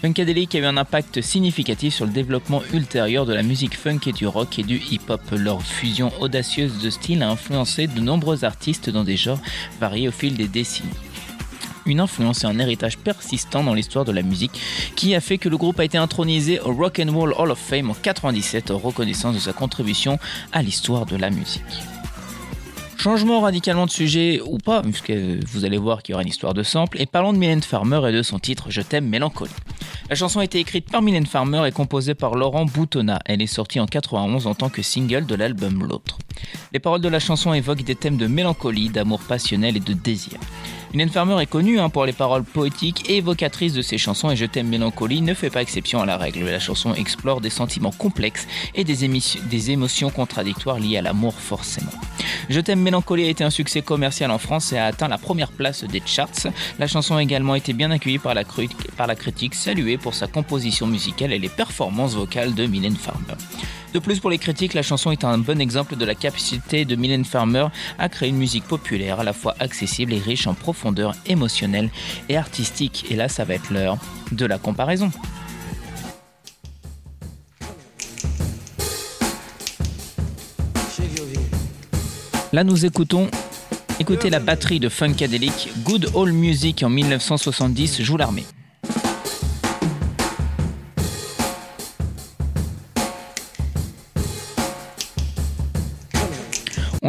Funkadelic 0.00 0.54
a 0.54 0.60
eu 0.60 0.64
un 0.64 0.78
impact 0.78 1.20
significatif 1.20 1.92
sur 1.92 2.06
le 2.06 2.12
développement 2.12 2.62
ultérieur 2.72 3.26
de 3.26 3.34
la 3.34 3.42
musique 3.42 3.76
funk 3.76 4.00
et 4.06 4.12
du 4.12 4.26
rock 4.26 4.58
et 4.58 4.62
du 4.62 4.76
hip-hop. 4.76 5.20
Leur 5.32 5.60
fusion 5.60 6.12
audacieuse 6.18 6.78
de 6.78 6.88
styles 6.88 7.22
a 7.22 7.28
influencé 7.28 7.88
de 7.88 8.00
nombreux 8.00 8.44
artistes 8.44 8.88
dans 8.88 9.04
des 9.04 9.18
genres 9.18 9.40
variés 9.80 10.08
au 10.08 10.12
fil 10.12 10.34
des 10.34 10.48
décennies 10.48 10.88
une 11.86 12.00
influence 12.00 12.44
et 12.44 12.46
un 12.46 12.58
héritage 12.58 12.98
persistant 12.98 13.62
dans 13.62 13.74
l'histoire 13.74 14.04
de 14.04 14.12
la 14.12 14.22
musique 14.22 14.60
qui 14.96 15.14
a 15.14 15.20
fait 15.20 15.38
que 15.38 15.48
le 15.48 15.56
groupe 15.56 15.80
a 15.80 15.84
été 15.84 15.98
intronisé 15.98 16.60
au 16.60 16.72
Rock 16.72 17.00
and 17.04 17.12
Roll 17.12 17.34
Hall 17.36 17.50
of 17.50 17.58
Fame 17.58 17.90
en 17.90 17.94
97 17.94 18.70
en 18.70 18.78
reconnaissance 18.78 19.34
de 19.34 19.40
sa 19.40 19.52
contribution 19.52 20.18
à 20.52 20.62
l'histoire 20.62 21.06
de 21.06 21.16
la 21.16 21.30
musique. 21.30 21.62
Changement 22.98 23.40
radicalement 23.40 23.86
de 23.86 23.92
sujet 23.92 24.40
ou 24.44 24.58
pas, 24.58 24.82
puisque 24.82 25.12
vous 25.12 25.64
allez 25.64 25.78
voir 25.78 26.02
qu'il 26.02 26.12
y 26.12 26.14
aura 26.14 26.22
une 26.22 26.28
histoire 26.28 26.52
de 26.52 26.64
sample, 26.64 27.00
et 27.00 27.06
parlons 27.06 27.32
de 27.32 27.38
Mylène 27.38 27.62
Farmer 27.62 28.00
et 28.08 28.12
de 28.12 28.24
son 28.24 28.40
titre 28.40 28.66
Je 28.70 28.80
t'aime 28.80 29.06
mélancolie. 29.06 29.52
La 30.10 30.16
chanson 30.16 30.40
a 30.40 30.44
été 30.44 30.58
écrite 30.58 30.90
par 30.90 31.00
Mylène 31.00 31.26
Farmer 31.26 31.62
et 31.68 31.70
composée 31.70 32.14
par 32.14 32.34
Laurent 32.34 32.64
Boutonnat. 32.64 33.20
Elle 33.24 33.40
est 33.40 33.46
sortie 33.46 33.78
en 33.78 33.86
91 33.86 34.48
en 34.48 34.54
tant 34.54 34.68
que 34.68 34.82
single 34.82 35.26
de 35.26 35.36
l'album 35.36 35.86
L'autre. 35.86 36.18
Les 36.72 36.80
paroles 36.80 37.00
de 37.00 37.08
la 37.08 37.20
chanson 37.20 37.54
évoquent 37.54 37.84
des 37.84 37.94
thèmes 37.94 38.16
de 38.16 38.26
mélancolie, 38.26 38.88
d'amour 38.88 39.20
passionnel 39.20 39.76
et 39.76 39.80
de 39.80 39.92
désir. 39.92 40.38
Mylène 40.94 41.10
Farmer 41.10 41.42
est 41.42 41.46
connue 41.46 41.78
hein, 41.78 41.90
pour 41.90 42.06
les 42.06 42.14
paroles 42.14 42.44
poétiques 42.44 43.10
et 43.10 43.18
évocatrices 43.18 43.74
de 43.74 43.82
ses 43.82 43.98
chansons 43.98 44.30
et 44.30 44.36
Je 44.36 44.46
t'aime 44.46 44.68
mélancolie 44.68 45.20
ne 45.20 45.34
fait 45.34 45.50
pas 45.50 45.60
exception 45.60 46.00
à 46.00 46.06
la 46.06 46.16
règle. 46.16 46.44
La 46.44 46.58
chanson 46.58 46.94
explore 46.94 47.42
des 47.42 47.50
sentiments 47.50 47.90
complexes 47.90 48.46
et 48.74 48.84
des, 48.84 49.70
émotions 49.70 50.10
contradictoires 50.10 50.78
liées 50.78 50.96
à 50.96 51.02
l'amour 51.02 51.34
forcément. 51.34 51.90
Je 52.48 52.60
t'aime 52.60 52.80
mélancolie 52.80 53.26
a 53.26 53.28
été 53.28 53.44
un 53.44 53.50
succès 53.50 53.82
commercial 53.82 54.30
en 54.30 54.38
France 54.38 54.72
et 54.72 54.78
a 54.78 54.86
atteint 54.86 55.08
la 55.08 55.18
première 55.18 55.52
place 55.52 55.84
des 55.84 56.02
charts. 56.06 56.48
La 56.78 56.86
chanson 56.86 57.16
a 57.16 57.22
également 57.22 57.54
été 57.54 57.74
bien 57.74 57.90
accueillie 57.90 58.18
par 58.18 58.32
la, 58.34 58.44
cru- 58.44 58.70
par 58.96 59.06
la 59.06 59.14
critique, 59.14 59.54
saluée 59.54 59.98
pour 59.98 60.14
sa 60.14 60.26
composition 60.26 60.86
musicale 60.86 61.32
et 61.32 61.38
les 61.38 61.50
performances 61.50 62.14
vocales 62.14 62.54
de 62.54 62.64
Mylène 62.64 62.96
Farmer. 62.96 63.34
De 63.94 63.98
plus, 63.98 64.20
pour 64.20 64.28
les 64.28 64.38
critiques, 64.38 64.74
la 64.74 64.82
chanson 64.82 65.10
est 65.10 65.24
un 65.24 65.38
bon 65.38 65.60
exemple 65.60 65.96
de 65.96 66.04
la 66.04 66.14
capacité 66.14 66.84
de 66.84 66.94
Mylène 66.94 67.24
Farmer 67.24 67.68
à 67.98 68.08
créer 68.10 68.28
une 68.28 68.36
musique 68.36 68.64
populaire 68.64 69.20
à 69.20 69.24
la 69.24 69.32
fois 69.32 69.54
accessible 69.60 70.12
et 70.12 70.18
riche 70.18 70.46
en 70.46 70.54
profondeur 70.54 71.14
émotionnelle 71.24 71.88
et 72.28 72.36
artistique. 72.36 73.06
Et 73.10 73.16
là, 73.16 73.28
ça 73.28 73.44
va 73.44 73.54
être 73.54 73.72
l'heure 73.72 73.96
de 74.30 74.44
la 74.44 74.58
comparaison. 74.58 75.10
Là, 82.52 82.64
nous 82.64 82.84
écoutons 82.84 83.30
écoutez 84.00 84.30
la 84.30 84.38
batterie 84.38 84.80
de 84.80 84.88
Funkadelic, 84.88 85.70
Good 85.84 86.10
Old 86.14 86.34
Music 86.34 86.82
en 86.82 86.88
1970 86.88 88.02
joue 88.02 88.16
l'armée. 88.16 88.44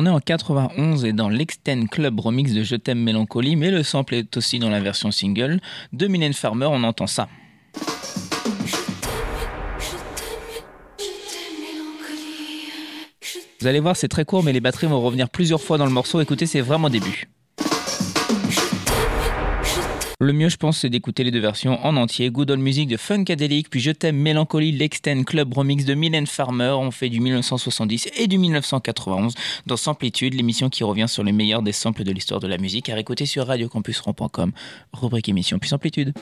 On 0.02 0.06
est 0.06 0.10
en 0.10 0.22
91 0.22 1.04
et 1.04 1.12
dans 1.12 1.28
l'Extend 1.28 1.88
Club 1.88 2.22
remix 2.22 2.54
de 2.54 2.64
Je 2.64 2.78
t'aime 2.78 3.04
mélancolie, 3.04 3.58
mais 3.58 3.70
le 3.70 3.84
sample 3.84 4.16
est 4.16 4.38
aussi 4.38 4.58
dans 4.58 4.70
la 4.70 4.80
version 4.80 5.12
single. 5.12 5.60
De 5.92 6.08
Mylène 6.08 6.32
Farmer, 6.32 6.68
on 6.68 6.86
entend 6.86 7.06
ça. 7.06 7.28
Vous 13.60 13.68
allez 13.68 13.82
voir, 13.82 13.98
c'est 13.98 14.08
très 14.08 14.24
court, 14.24 14.42
mais 14.42 14.54
les 14.54 14.62
batteries 14.62 14.88
vont 14.88 15.02
revenir 15.02 15.30
plusieurs 15.30 15.60
fois 15.60 15.78
dans 15.78 15.86
le 15.86 15.92
morceau. 15.92 16.22
Écoutez, 16.22 16.46
c'est 16.46 16.62
vraiment 16.62 16.90
début. 16.90 17.28
Le 20.22 20.34
mieux, 20.34 20.50
je 20.50 20.58
pense, 20.58 20.80
c'est 20.80 20.90
d'écouter 20.90 21.24
les 21.24 21.32
deux 21.32 21.40
versions 21.40 21.80
en 21.86 21.96
entier. 21.96 22.30
Good 22.30 22.52
Old 22.52 22.60
Music 22.60 22.90
de 22.90 22.98
Funkadelic, 22.98 23.70
puis 23.70 23.80
Je 23.80 23.92
t'aime 23.92 24.18
Mélancolie, 24.18 24.74
l'Extend 24.74 25.24
Club 25.24 25.54
Remix 25.54 25.86
de 25.86 25.94
Mylène 25.94 26.28
Farmer. 26.28 26.76
On 26.78 26.92
fait 26.92 27.08
du 27.08 27.22
1970 27.22 28.10
et 28.18 28.28
du 28.28 28.38
1991 28.38 29.34
dans 29.66 29.78
Samplitude, 29.78 30.34
l'émission 30.34 30.68
qui 30.70 30.84
revient 30.84 31.08
sur 31.08 31.24
les 31.24 31.32
meilleurs 31.32 31.62
des 31.62 31.72
samples 31.72 32.04
de 32.04 32.12
l'histoire 32.12 32.42
de 32.42 32.48
la 32.48 32.58
musique 32.58 32.90
à 32.90 32.96
réécouter 32.96 33.26
sur 33.26 33.48
radiocampusron.com, 33.48 34.52
rubrique 34.92 35.30
émission 35.30 35.58
puis 35.58 35.70
Samplitude. 35.70 36.14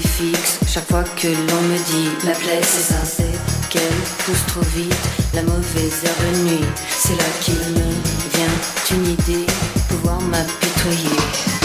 fixe. 0.00 0.58
Chaque 0.68 0.88
fois 0.88 1.04
que 1.04 1.28
l'on 1.28 1.62
me 1.62 1.78
dit 1.90 2.08
La 2.24 2.32
plaie 2.32 2.60
c'est 2.62 2.92
ça, 2.92 3.04
c'est 3.04 3.70
qu'elle 3.70 3.82
pousse 4.24 4.46
trop 4.46 4.66
vite. 4.76 4.94
La 5.34 5.42
mauvaise 5.42 6.02
heure 6.04 6.32
de 6.32 6.38
nuit, 6.48 6.64
c'est 6.88 7.16
là 7.16 7.24
qu'il 7.40 7.54
me 7.54 7.90
vient 8.34 8.96
une 8.96 9.10
idée. 9.10 9.46
Pouvoir 9.88 10.20
m'apitoyer. 10.20 11.55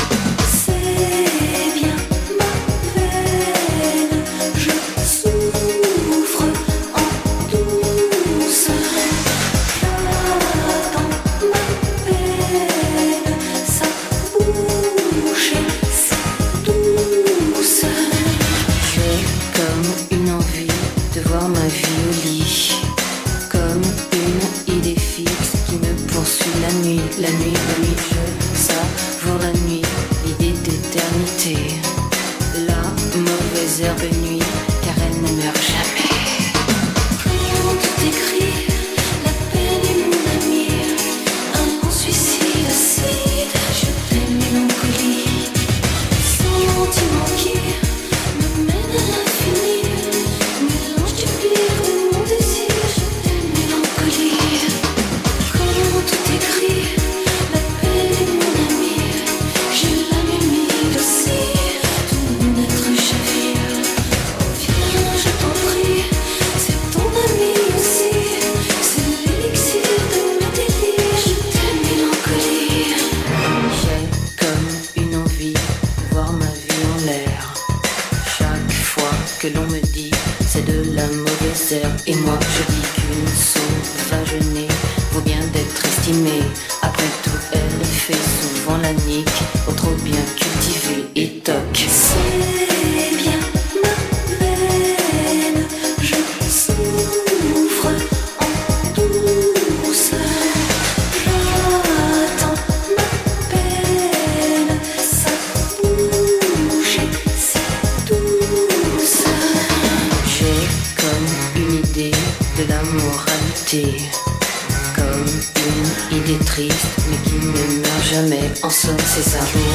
C'est 118.71 118.89
un 119.37 119.70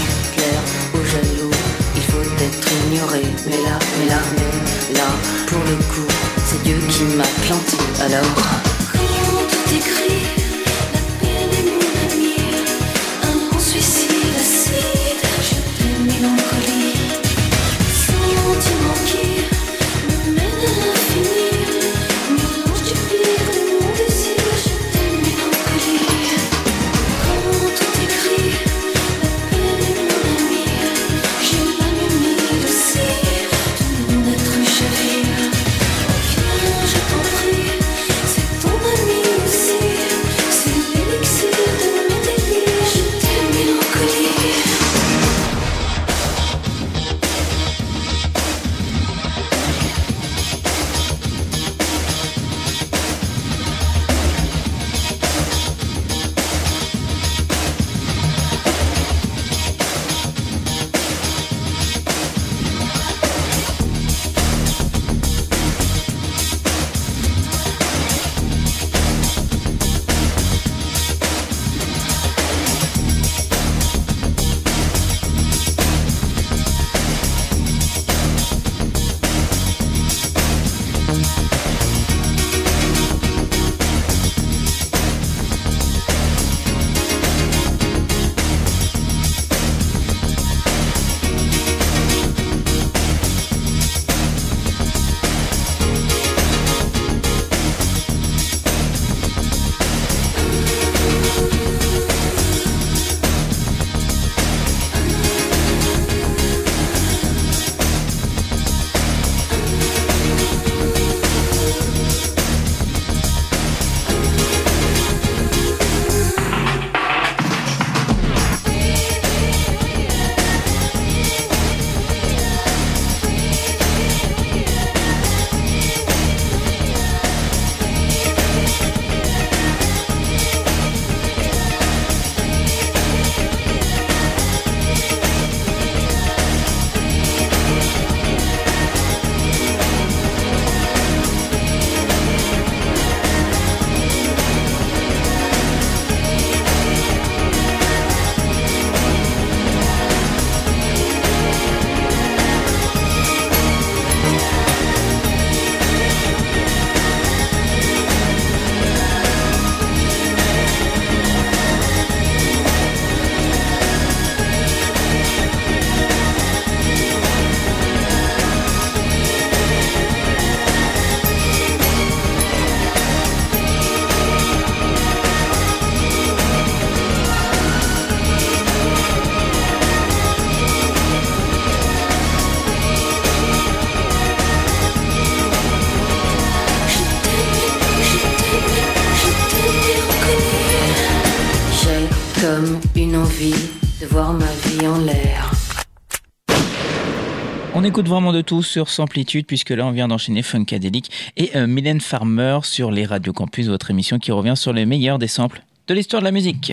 écoute 197.86 198.08
vraiment 198.08 198.32
de 198.32 198.40
tout 198.40 198.64
sur 198.64 198.88
Samplitude, 198.88 199.46
puisque 199.46 199.70
là, 199.70 199.86
on 199.86 199.92
vient 199.92 200.08
d'enchaîner 200.08 200.42
Funkadelic 200.42 201.08
et 201.36 201.56
euh, 201.56 201.68
Mylène 201.68 202.00
Farmer 202.00 202.58
sur 202.64 202.90
les 202.90 203.06
Radio 203.06 203.32
Campus, 203.32 203.68
votre 203.68 203.92
émission 203.92 204.18
qui 204.18 204.32
revient 204.32 204.56
sur 204.56 204.72
les 204.72 204.86
meilleurs 204.86 205.20
des 205.20 205.28
samples 205.28 205.62
de 205.86 205.94
l'histoire 205.94 206.20
de 206.20 206.24
la 206.24 206.32
musique. 206.32 206.72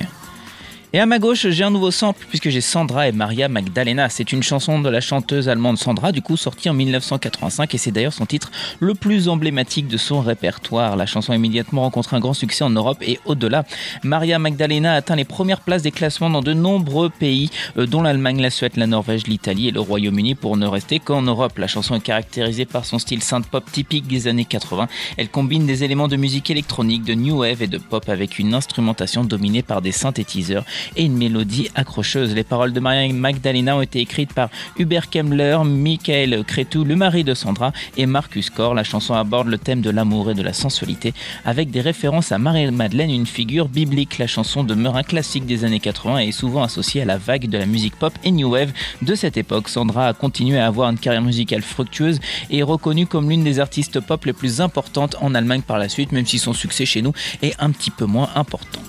Et 0.96 1.00
à 1.00 1.08
ma 1.08 1.18
gauche, 1.18 1.48
j'ai 1.50 1.64
un 1.64 1.72
nouveau 1.72 1.90
sample 1.90 2.24
puisque 2.30 2.50
j'ai 2.50 2.62
Sandra 2.62 3.08
et 3.08 3.12
Maria 3.12 3.50
Magdalena. 3.50 4.10
C'est 4.10 4.32
une 4.32 4.44
chanson 4.44 4.80
de 4.80 4.90
la 4.90 5.02
chanteuse 5.02 5.50
allemande 5.50 5.80
Sandra, 5.80 6.12
du 6.12 6.22
coup 6.22 6.38
sortie 6.38 6.70
en 6.70 6.76
1985 6.76 7.74
et 7.74 7.80
c'est 7.80 7.90
d'ailleurs 7.90 8.14
son 8.14 8.28
titre 8.28 8.52
le 8.80 8.94
plus 8.94 9.28
emblématique 9.28 9.88
de 9.88 9.98
son 9.98 10.22
répertoire. 10.22 10.96
La 10.96 11.08
chanson 11.08 11.34
a 11.34 11.36
immédiatement 11.36 11.82
rencontré 11.82 12.16
un 12.16 12.20
grand 12.20 12.36
succès 12.36 12.64
en 12.64 12.70
Europe 12.70 13.00
et 13.02 13.20
au-delà. 13.26 13.66
Maria 14.04 14.38
Magdalena 14.38 14.94
atteint 14.94 15.16
les 15.16 15.26
premières 15.26 15.62
places 15.62 15.82
des 15.82 15.90
classements 15.90 16.30
dans 16.30 16.44
de 16.44 16.54
nombreux 16.54 17.10
pays, 17.10 17.50
euh, 17.80 17.88
dont 17.88 18.04
l'Allemagne, 18.04 18.40
la 18.40 18.52
Suède, 18.52 18.74
la 18.76 18.86
Norvège, 18.86 19.26
l'Italie 19.26 19.70
et 19.70 19.72
le 19.72 19.80
Royaume-Uni 19.80 20.36
pour 20.36 20.58
ne 20.58 20.68
rester 20.68 21.00
qu'en 21.00 21.24
Europe. 21.24 21.58
La 21.58 21.66
chanson 21.66 21.96
est 21.96 22.02
caractérisée 22.02 22.66
par 22.66 22.86
son 22.86 23.00
style 23.00 23.24
synth-pop 23.24 23.64
typique 23.72 24.06
des 24.06 24.28
années 24.28 24.46
80. 24.46 24.88
Elle 25.18 25.30
combine 25.30 25.66
des 25.66 25.84
éléments 25.84 26.08
de 26.08 26.18
musique 26.18 26.52
électronique, 26.52 27.04
de 27.04 27.16
new 27.16 27.40
wave 27.40 27.64
et 27.64 27.68
de 27.68 27.80
pop 27.80 28.08
avec 28.10 28.38
une 28.38 28.54
instrumentation 28.54 29.24
dominée 29.24 29.64
par 29.64 29.82
des 29.82 29.92
synthétiseurs 29.92 30.66
et 30.96 31.04
une 31.06 31.18
mélodie 31.18 31.70
accrocheuse. 31.76 32.34
Les 32.34 32.44
paroles 32.44 32.74
de 32.74 32.80
Maria 32.80 33.12
Magdalena 33.14 33.78
ont 33.78 33.82
été 33.82 34.00
écrites 34.00 34.34
par 34.34 34.50
Hubert 34.78 35.10
Kemmler, 35.10 35.58
Michael 35.66 36.44
Cretu, 36.46 36.84
le 36.84 36.96
mari 36.96 37.24
de 37.24 37.34
Sandra, 37.34 37.72
et 37.98 38.06
Marcus 38.06 38.50
Kor. 38.50 38.74
La 38.74 38.84
chanson 38.84 39.14
aborde 39.14 39.48
le 39.48 39.58
thème 39.58 39.82
de 39.82 39.90
l'amour 39.90 40.32
et 40.32 40.34
de 40.34 40.42
la 40.42 40.54
sensualité 40.54 41.14
avec 41.46 41.72
des 41.72 41.82
références 41.82 42.32
à 42.32 42.38
Marie-Madeleine, 42.38 43.12
une 43.12 43.26
figure 43.26 43.68
biblique. 43.68 44.18
La 44.18 44.28
chanson 44.28 44.64
demeure 44.64 44.96
un 44.96 45.04
classique 45.04 45.46
des 45.46 45.66
années 45.66 45.80
80 45.80 46.20
et 46.20 46.28
est 46.30 46.32
souvent 46.32 46.64
associée 46.64 47.02
à 47.02 47.06
la 47.06 47.18
vague 47.18 47.48
de 47.48 47.58
la 47.58 47.66
musique 47.66 47.96
pop 47.96 48.14
et 48.24 48.32
new 48.32 48.50
wave 48.50 48.72
de 49.02 49.16
cette 49.16 49.38
époque. 49.38 49.70
Sandra 49.70 50.08
a 50.08 50.14
continué 50.14 50.60
à 50.60 50.68
avoir 50.68 50.90
une 50.90 50.98
carrière 50.98 51.22
musicale 51.22 51.62
fructueuse 51.62 52.20
et 52.50 52.60
est 52.60 52.64
reconnue 52.64 53.08
comme 53.08 53.30
l'une 53.30 53.44
des 53.44 53.60
artistes 53.60 54.00
pop 54.00 54.26
les 54.26 54.34
plus 54.34 54.62
importantes 54.62 55.16
en 55.22 55.36
Allemagne 55.36 55.62
par 55.62 55.78
la 55.78 55.90
suite, 55.90 56.12
même 56.12 56.26
si 56.26 56.40
son 56.40 56.54
succès 56.54 56.86
chez 56.86 57.02
nous 57.02 57.14
est 57.42 57.56
un 57.60 57.72
petit 57.72 57.92
peu 57.92 58.06
moins 58.06 58.30
important. 58.36 58.82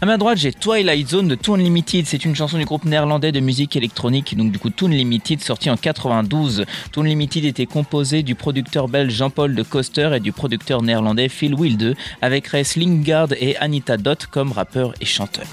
À 0.00 0.06
ma 0.06 0.18
droite, 0.18 0.38
j'ai 0.38 0.52
Twilight 0.52 1.08
Zone 1.08 1.28
de 1.28 1.34
Toon 1.36 1.54
Limited. 1.54 2.06
C'est 2.06 2.24
une 2.24 2.34
chanson 2.34 2.58
du 2.58 2.64
groupe 2.64 2.84
néerlandais 2.84 3.30
de 3.30 3.38
musique 3.38 3.76
électronique, 3.76 4.36
donc 4.36 4.50
du 4.50 4.58
coup 4.58 4.68
Toon 4.68 4.88
Limited, 4.88 5.40
sorti 5.40 5.70
en 5.70 5.76
92. 5.76 6.64
Toon 6.90 7.04
Limited 7.04 7.44
était 7.44 7.66
composé 7.66 8.22
du 8.22 8.34
producteur 8.34 8.88
belge 8.88 9.12
Jean-Paul 9.14 9.54
de 9.54 9.62
Coster 9.62 10.10
et 10.14 10.20
du 10.20 10.32
producteur 10.32 10.82
néerlandais 10.82 11.28
Phil 11.28 11.54
Wilde, 11.54 11.96
avec 12.20 12.48
Res 12.48 12.76
Lingard 12.76 13.28
et 13.40 13.56
Anita 13.58 13.96
Dot 13.96 14.26
comme 14.26 14.50
rappeurs 14.52 14.94
et 15.00 15.06
chanteurs. 15.06 15.46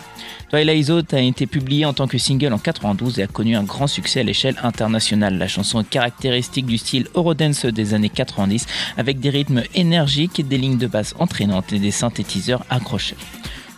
Twilight 0.49 0.85
Zone 0.85 1.05
a 1.13 1.21
été 1.21 1.45
publié 1.45 1.85
en 1.85 1.93
tant 1.93 2.07
que 2.07 2.17
single 2.17 2.51
en 2.51 2.57
92 2.57 3.19
et 3.19 3.23
a 3.23 3.27
connu 3.27 3.55
un 3.55 3.63
grand 3.63 3.87
succès 3.87 4.19
à 4.19 4.23
l'échelle 4.23 4.57
internationale. 4.63 5.37
La 5.37 5.47
chanson 5.47 5.79
est 5.79 5.89
caractéristique 5.89 6.65
du 6.65 6.77
style 6.77 7.07
Eurodance 7.15 7.65
des 7.65 7.93
années 7.93 8.09
90 8.09 8.65
avec 8.97 9.19
des 9.19 9.29
rythmes 9.29 9.63
énergiques, 9.75 10.45
des 10.45 10.57
lignes 10.57 10.79
de 10.79 10.87
basse 10.87 11.13
entraînantes 11.19 11.71
et 11.71 11.79
des 11.79 11.91
synthétiseurs 11.91 12.65
accrocheurs. 12.69 13.19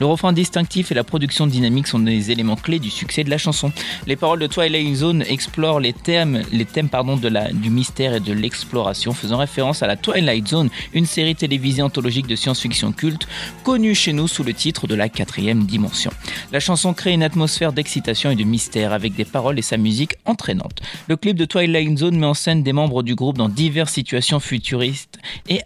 Le 0.04 0.08
refrain 0.08 0.34
distinctif 0.34 0.92
et 0.92 0.96
la 0.96 1.06
production 1.06 1.48
dynamique 1.48 1.88
sont 1.88 1.98
des 1.98 2.30
éléments 2.30 2.58
clés 2.58 2.80
du 2.80 2.90
succès 2.90 3.24
de 3.24 3.30
la 3.30 3.38
chanson. 3.38 3.72
Les 4.06 4.18
paroles 4.18 4.40
de 4.40 4.48
Twilight 4.48 4.96
Zone 4.96 5.24
explorent 5.30 5.80
les 5.80 5.94
thèmes, 5.94 6.44
les 6.52 6.66
thèmes 6.66 6.90
pardon, 6.90 7.16
de 7.16 7.30
la, 7.30 7.54
du 7.54 7.70
mystère 7.70 8.14
et 8.14 8.20
de 8.20 8.34
l'exploration, 8.34 9.14
faisant 9.14 9.38
référence 9.38 9.82
à 9.82 9.88
la 9.88 9.96
Twilight 9.96 10.46
Zone, 10.46 10.70
une 10.92 11.06
série 11.06 11.36
télévisée 11.36 11.82
anthologique 11.82 12.28
de 12.28 12.36
science-fiction 12.36 12.92
culte, 12.92 13.30
connue 13.64 13.96
chez 13.96 14.12
nous 14.12 14.28
sous 14.28 14.44
le 14.44 14.54
titre 14.54 14.88
de 14.88 14.96
la 14.96 15.08
quatrième 15.08 15.64
dimension. 15.66 16.12
La 16.52 16.60
chanson 16.60 16.94
crée 16.94 17.14
une 17.14 17.24
atmosphère 17.24 17.72
d'excitation 17.72 18.30
et 18.30 18.36
de 18.36 18.44
mystère 18.44 18.92
avec 18.92 19.16
des 19.16 19.24
paroles 19.24 19.58
et 19.58 19.62
sa 19.62 19.78
musique 19.78 20.18
entraînante. 20.26 20.82
Le 21.08 21.16
clip 21.16 21.38
de 21.38 21.46
Twilight 21.46 21.98
Zone 21.98 22.18
met 22.18 22.26
en 22.26 22.34
scène 22.34 22.62
des 22.62 22.74
membres 22.74 23.04
du 23.04 23.16
groupe 23.16 23.38
dans 23.38 23.48
diverses 23.48 23.94
situations 23.94 24.42
futuristes 24.42 25.20
et 25.48 25.62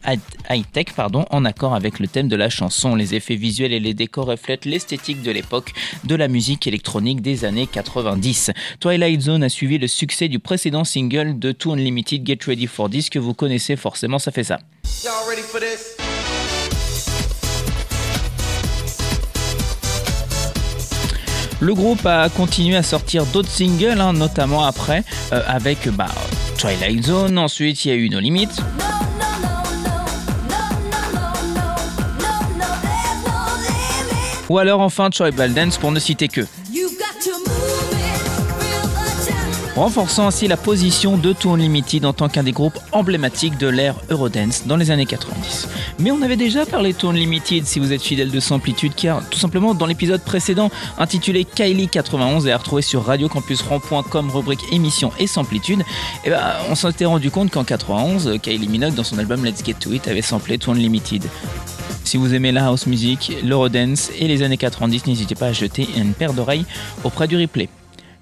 high-tech 0.47 0.93
pardon, 0.95 1.25
en 1.31 1.43
accord 1.43 1.73
avec 1.73 1.97
le 1.97 2.07
thème 2.07 2.27
de 2.27 2.35
la 2.35 2.51
chanson. 2.51 2.93
Les 2.93 3.15
effets 3.15 3.33
visuels 3.35 3.73
et 3.73 3.79
les 3.79 3.95
décors 3.95 4.26
reflètent 4.27 4.65
l'esthétique 4.65 5.23
de 5.23 5.31
l'époque 5.31 5.73
de 6.03 6.15
la 6.15 6.27
musique 6.27 6.67
électronique 6.67 7.21
des 7.21 7.45
années 7.45 7.67
90. 7.67 8.51
Twilight 8.79 9.21
Zone 9.21 9.43
a 9.43 9.49
suivi 9.49 9.77
le 9.77 9.87
succès 9.87 10.27
du 10.27 10.39
précédent 10.39 10.83
single 10.83 11.39
de 11.39 11.51
Too 11.51 11.73
Unlimited 11.73 12.25
Get 12.25 12.39
Ready 12.45 12.67
for 12.67 12.89
This 12.89 13.09
que 13.09 13.19
vous 13.19 13.33
connaissez 13.33 13.75
forcément, 13.75 14.19
ça 14.19 14.31
fait 14.31 14.43
ça. 14.43 14.59
Le 21.59 21.73
groupe 21.73 22.05
a 22.05 22.29
continué 22.29 22.75
à 22.75 22.83
sortir 22.83 23.25
d'autres 23.25 23.49
singles, 23.49 23.99
hein, 23.99 24.13
notamment 24.13 24.63
après, 24.63 25.03
euh, 25.33 25.41
avec 25.47 25.89
bah, 25.89 26.07
Twilight 26.59 27.03
Zone. 27.03 27.39
Ensuite, 27.39 27.83
il 27.85 27.87
y 27.89 27.91
a 27.91 27.95
eu 27.95 28.09
No 28.09 28.19
Limit. 28.19 28.49
Ou 34.49 34.57
alors 34.57 34.81
enfin 34.81 35.09
Tribal 35.09 35.53
Dance 35.53 35.77
pour 35.77 35.91
ne 35.91 35.99
citer 35.99 36.27
que. 36.27 36.41
Renforçant 39.77 40.25
ainsi 40.25 40.47
la 40.47 40.57
position 40.57 41.19
de 41.19 41.33
Too 41.33 41.51
Unlimited 41.51 42.03
en 42.03 42.11
tant 42.11 42.29
qu'un 42.29 42.41
des 42.41 42.51
groupes 42.51 42.79
emblématiques 42.93 43.59
de 43.59 43.67
l'ère 43.67 43.93
Eurodance 44.09 44.65
dans 44.65 44.75
les 44.75 44.89
années 44.89 45.05
90. 45.05 45.67
Mais 45.99 46.09
on 46.09 46.23
avait 46.23 46.35
déjà 46.35 46.65
parlé 46.65 46.93
de 46.93 46.97
Too 46.97 47.09
Unlimited 47.09 47.63
si 47.67 47.79
vous 47.79 47.93
êtes 47.93 48.01
fidèle 48.01 48.31
de 48.31 48.39
Samplitude 48.39 48.93
car 48.95 49.21
tout 49.29 49.37
simplement 49.37 49.75
dans 49.75 49.85
l'épisode 49.85 50.23
précédent 50.23 50.71
intitulé 50.97 51.45
Kylie 51.45 51.89
91 51.89 52.47
et 52.47 52.51
à 52.53 52.57
retrouver 52.57 52.81
sur 52.81 53.05
radiocampusron.com 53.05 54.31
rubrique 54.31 54.63
émission 54.71 55.11
et 55.19 55.27
Samplitude, 55.27 55.83
et 56.25 56.31
ben, 56.31 56.41
on 56.71 56.73
s'était 56.73 57.05
rendu 57.05 57.29
compte 57.29 57.51
qu'en 57.51 57.63
91, 57.63 58.39
Kylie 58.41 58.69
Minogue 58.69 58.95
dans 58.95 59.03
son 59.03 59.19
album 59.19 59.45
Let's 59.45 59.63
Get 59.63 59.75
To 59.75 59.93
It 59.93 60.07
avait 60.07 60.23
samplé 60.23 60.57
Too 60.57 60.71
Unlimited. 60.71 61.23
Si 62.03 62.17
vous 62.17 62.33
aimez 62.33 62.51
la 62.51 62.65
house 62.65 62.87
music, 62.87 63.31
l'eurodance 63.43 64.09
et 64.17 64.27
les 64.27 64.41
années 64.41 64.57
90, 64.57 65.05
n'hésitez 65.05 65.35
pas 65.35 65.47
à 65.47 65.53
jeter 65.53 65.87
une 65.95 66.13
paire 66.13 66.33
d'oreilles 66.33 66.65
auprès 67.03 67.27
du 67.27 67.37
replay. 67.37 67.69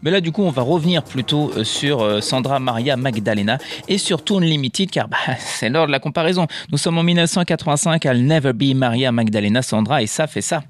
Mais 0.05 0.11
là, 0.11 0.21
du 0.21 0.31
coup, 0.31 0.43
on 0.43 0.51
va 0.51 0.61
revenir 0.61 1.03
plutôt 1.03 1.51
euh, 1.57 1.63
sur 1.63 2.03
euh, 2.03 2.21
Sandra 2.21 2.59
Maria 2.59 2.95
Magdalena 2.95 3.57
et 3.87 3.97
sur 3.97 4.23
Toon 4.23 4.39
Limited, 4.39 4.91
car 4.91 5.07
bah, 5.07 5.17
c'est 5.39 5.67
l'heure 5.67 5.87
de 5.87 5.91
la 5.91 5.99
comparaison. 5.99 6.45
Nous 6.71 6.77
sommes 6.77 6.99
en 6.99 7.03
1985, 7.03 8.05
I'll 8.05 8.23
Never 8.23 8.53
Be 8.53 8.75
Maria 8.75 9.11
Magdalena 9.11 9.63
Sandra, 9.63 10.03
et 10.03 10.07
ça 10.07 10.27
fait 10.27 10.41
ça. 10.41 10.61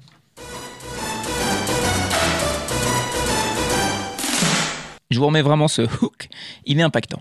Je 5.10 5.18
vous 5.18 5.26
remets 5.26 5.42
vraiment 5.42 5.68
ce 5.68 5.82
hook, 5.82 6.28
il 6.64 6.80
est 6.80 6.82
impactant. 6.82 7.20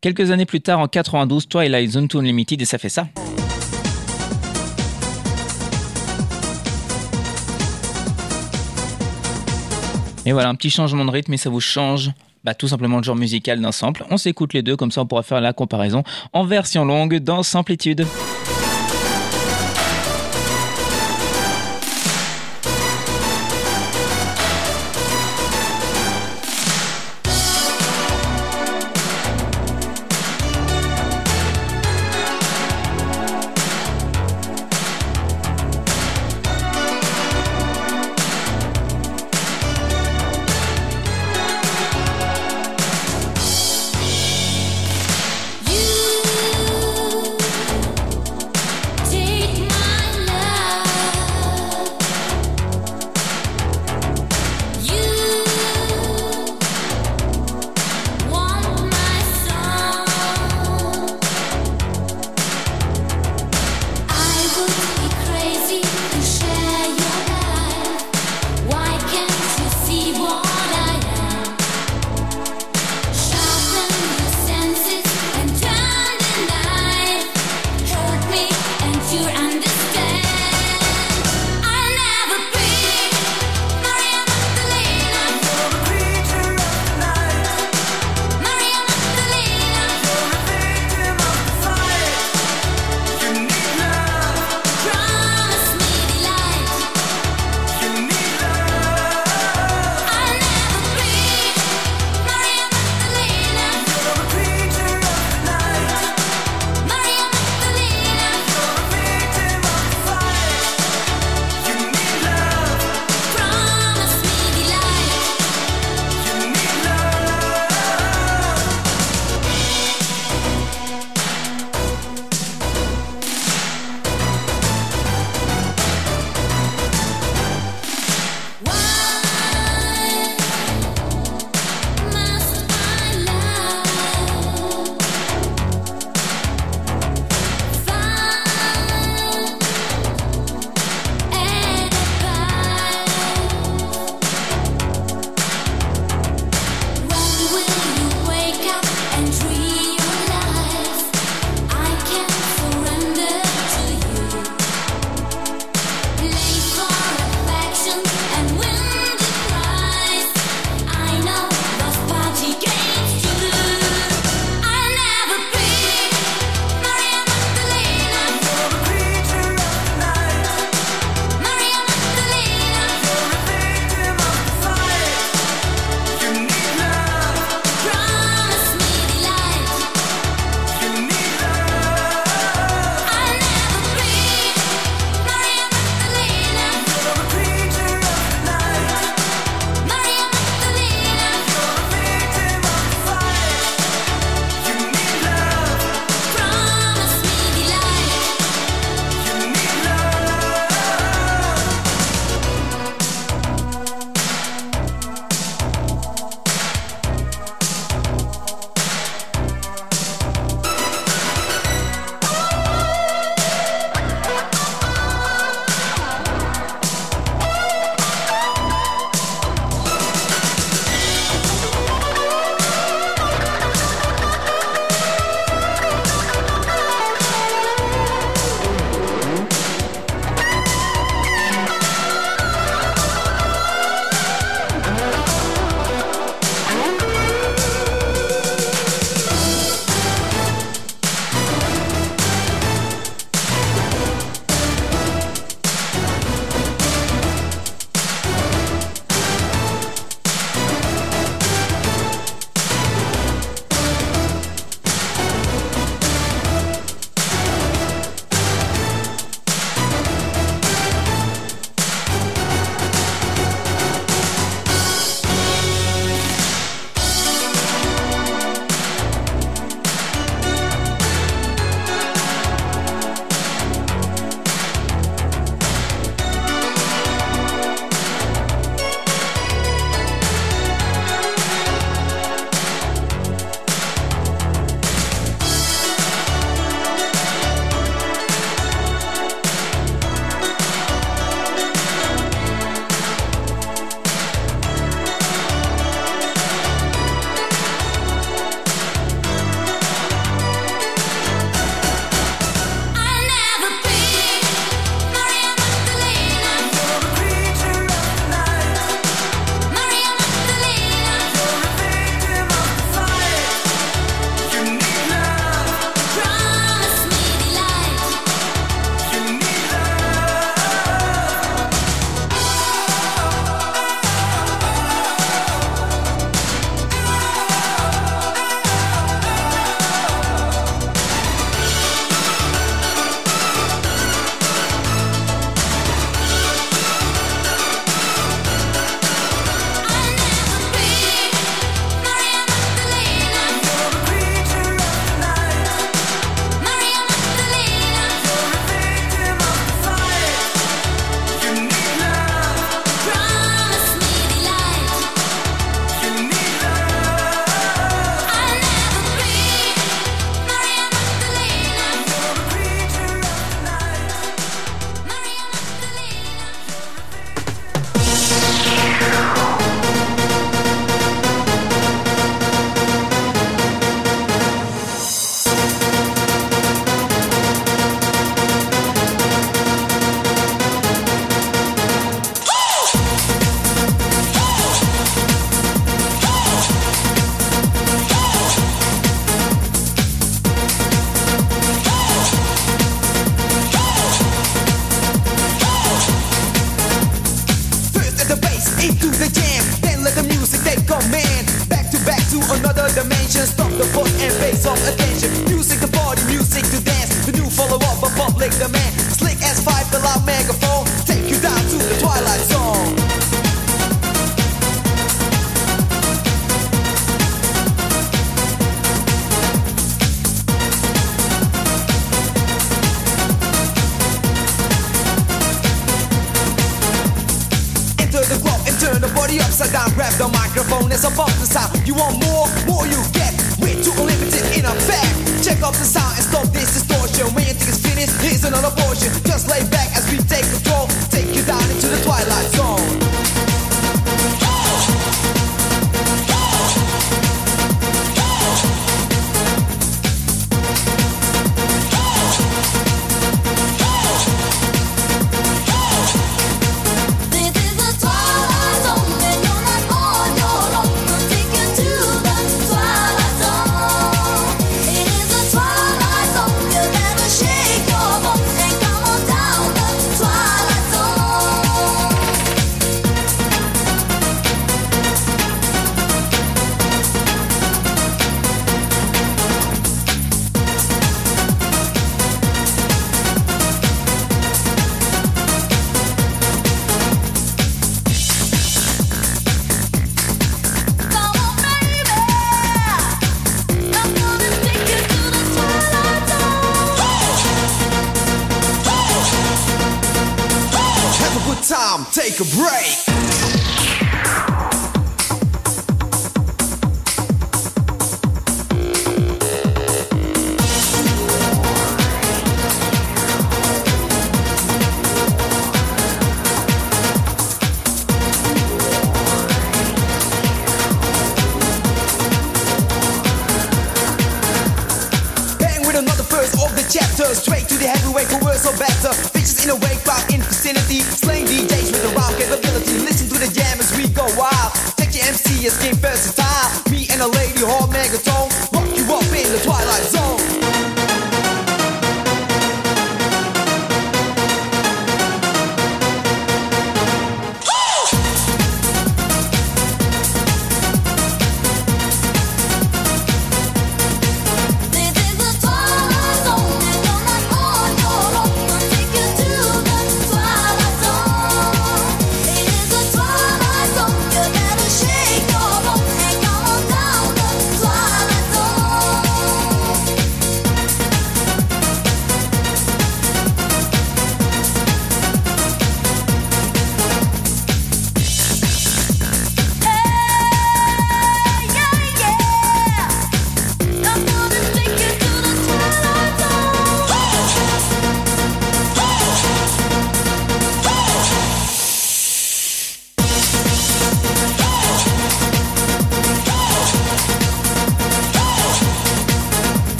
Quelques 0.00 0.32
années 0.32 0.46
plus 0.46 0.60
tard, 0.60 0.80
en 0.80 0.88
92, 0.88 1.46
Twilight 1.46 1.90
Zone 1.92 2.08
Toon 2.08 2.22
Limited, 2.22 2.60
et 2.60 2.64
ça 2.64 2.78
fait 2.78 2.88
ça. 2.88 3.06
Et 10.26 10.32
voilà, 10.32 10.48
un 10.48 10.56
petit 10.56 10.70
changement 10.70 11.04
de 11.04 11.10
rythme 11.10 11.32
et 11.32 11.36
ça 11.36 11.48
vous 11.48 11.60
change 11.60 12.10
bah, 12.44 12.52
tout 12.52 12.68
simplement 12.68 12.98
le 12.98 13.02
genre 13.04 13.16
musical 13.16 13.60
d'un 13.60 13.72
sample. 13.72 14.04
On 14.10 14.16
s'écoute 14.16 14.52
les 14.54 14.62
deux, 14.62 14.76
comme 14.76 14.90
ça 14.90 15.02
on 15.02 15.06
pourra 15.06 15.22
faire 15.22 15.40
la 15.40 15.52
comparaison 15.52 16.02
en 16.32 16.44
version 16.44 16.84
longue 16.84 17.18
dans 17.18 17.42
Samplitude. 17.42 18.06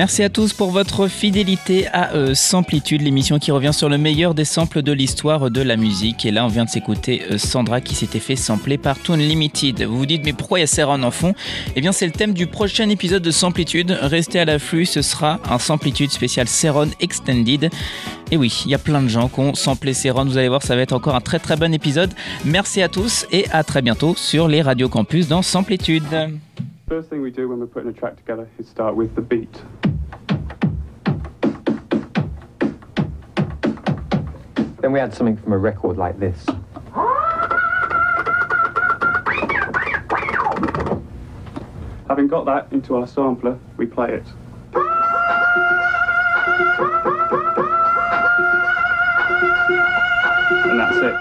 Merci 0.00 0.22
à 0.22 0.30
tous 0.30 0.54
pour 0.54 0.70
votre 0.70 1.08
fidélité 1.08 1.86
à 1.88 2.14
euh, 2.14 2.32
Samplitude, 2.32 3.02
l'émission 3.02 3.38
qui 3.38 3.50
revient 3.50 3.74
sur 3.74 3.90
le 3.90 3.98
meilleur 3.98 4.32
des 4.32 4.46
samples 4.46 4.80
de 4.80 4.92
l'histoire 4.92 5.50
de 5.50 5.60
la 5.60 5.76
musique. 5.76 6.24
Et 6.24 6.30
là, 6.30 6.46
on 6.46 6.48
vient 6.48 6.64
de 6.64 6.70
s'écouter 6.70 7.20
euh, 7.30 7.36
Sandra 7.36 7.82
qui 7.82 7.94
s'était 7.94 8.18
fait 8.18 8.34
sampler 8.34 8.78
par 8.78 8.98
Toon 8.98 9.16
Limited. 9.16 9.82
Vous 9.82 9.98
vous 9.98 10.06
dites, 10.06 10.24
mais 10.24 10.32
pourquoi 10.32 10.58
il 10.58 10.62
y 10.62 10.64
a 10.64 10.66
Serron 10.66 11.02
en 11.02 11.10
fond? 11.10 11.34
Eh 11.76 11.82
bien, 11.82 11.92
c'est 11.92 12.06
le 12.06 12.12
thème 12.12 12.32
du 12.32 12.46
prochain 12.46 12.88
épisode 12.88 13.22
de 13.22 13.30
Samplitude. 13.30 13.90
Restez 14.00 14.40
à 14.40 14.46
l'afflux, 14.46 14.86
ce 14.86 15.02
sera 15.02 15.38
un 15.50 15.58
Samplitude 15.58 16.10
spécial 16.10 16.48
Serron 16.48 16.88
Extended. 17.00 17.68
Et 18.30 18.38
oui, 18.38 18.62
il 18.64 18.70
y 18.70 18.74
a 18.74 18.78
plein 18.78 19.02
de 19.02 19.08
gens 19.08 19.28
qui 19.28 19.40
ont 19.40 19.52
samplé 19.52 19.92
Serron. 19.92 20.24
Vous 20.24 20.38
allez 20.38 20.48
voir, 20.48 20.62
ça 20.62 20.76
va 20.76 20.80
être 20.80 20.94
encore 20.94 21.14
un 21.14 21.20
très 21.20 21.40
très 21.40 21.56
bon 21.56 21.74
épisode. 21.74 22.14
Merci 22.46 22.80
à 22.80 22.88
tous 22.88 23.26
et 23.32 23.44
à 23.50 23.64
très 23.64 23.82
bientôt 23.82 24.14
sur 24.16 24.48
les 24.48 24.62
radios 24.62 24.88
campus 24.88 25.28
dans 25.28 25.42
Samplitude. 25.42 26.04
First 26.88 27.10
thing 27.10 27.20
we 27.20 27.30
do 27.30 27.48
when 27.48 27.60
we're 27.60 27.66
putting 27.66 27.90
a 27.90 27.92
track 27.92 28.16
together 28.16 28.48
is 28.58 28.66
start 28.66 28.96
with 28.96 29.14
the 29.14 29.20
beat. 29.20 29.60
Then 34.80 34.92
we 34.92 34.98
had 34.98 35.12
something 35.12 35.36
from 35.36 35.52
a 35.52 35.58
record 35.58 35.98
like 35.98 36.18
this. 36.18 36.46
Having 42.08 42.28
got 42.28 42.46
that 42.46 42.68
into 42.72 42.96
our 42.96 43.06
sampler, 43.06 43.58
we 43.76 43.84
play 43.86 44.14
it. 44.14 44.24
And 50.64 50.78
that's 50.78 50.96
it. 50.96 51.14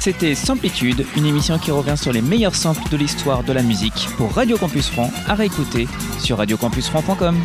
C'était 0.00 0.34
Samplitude, 0.36 1.04
une 1.16 1.26
émission 1.26 1.58
qui 1.58 1.70
revient 1.72 1.96
sur 1.96 2.12
les 2.12 2.22
meilleurs 2.22 2.54
samples 2.54 2.88
de 2.90 2.96
l'histoire 2.96 3.42
de 3.42 3.52
la 3.52 3.62
musique 3.62 4.08
pour 4.16 4.32
Radio 4.32 4.56
Campus 4.56 4.88
Franc 4.88 5.10
à 5.26 5.34
réécouter 5.34 5.88
sur 6.20 6.38
radiocampusfranc.com. 6.38 7.36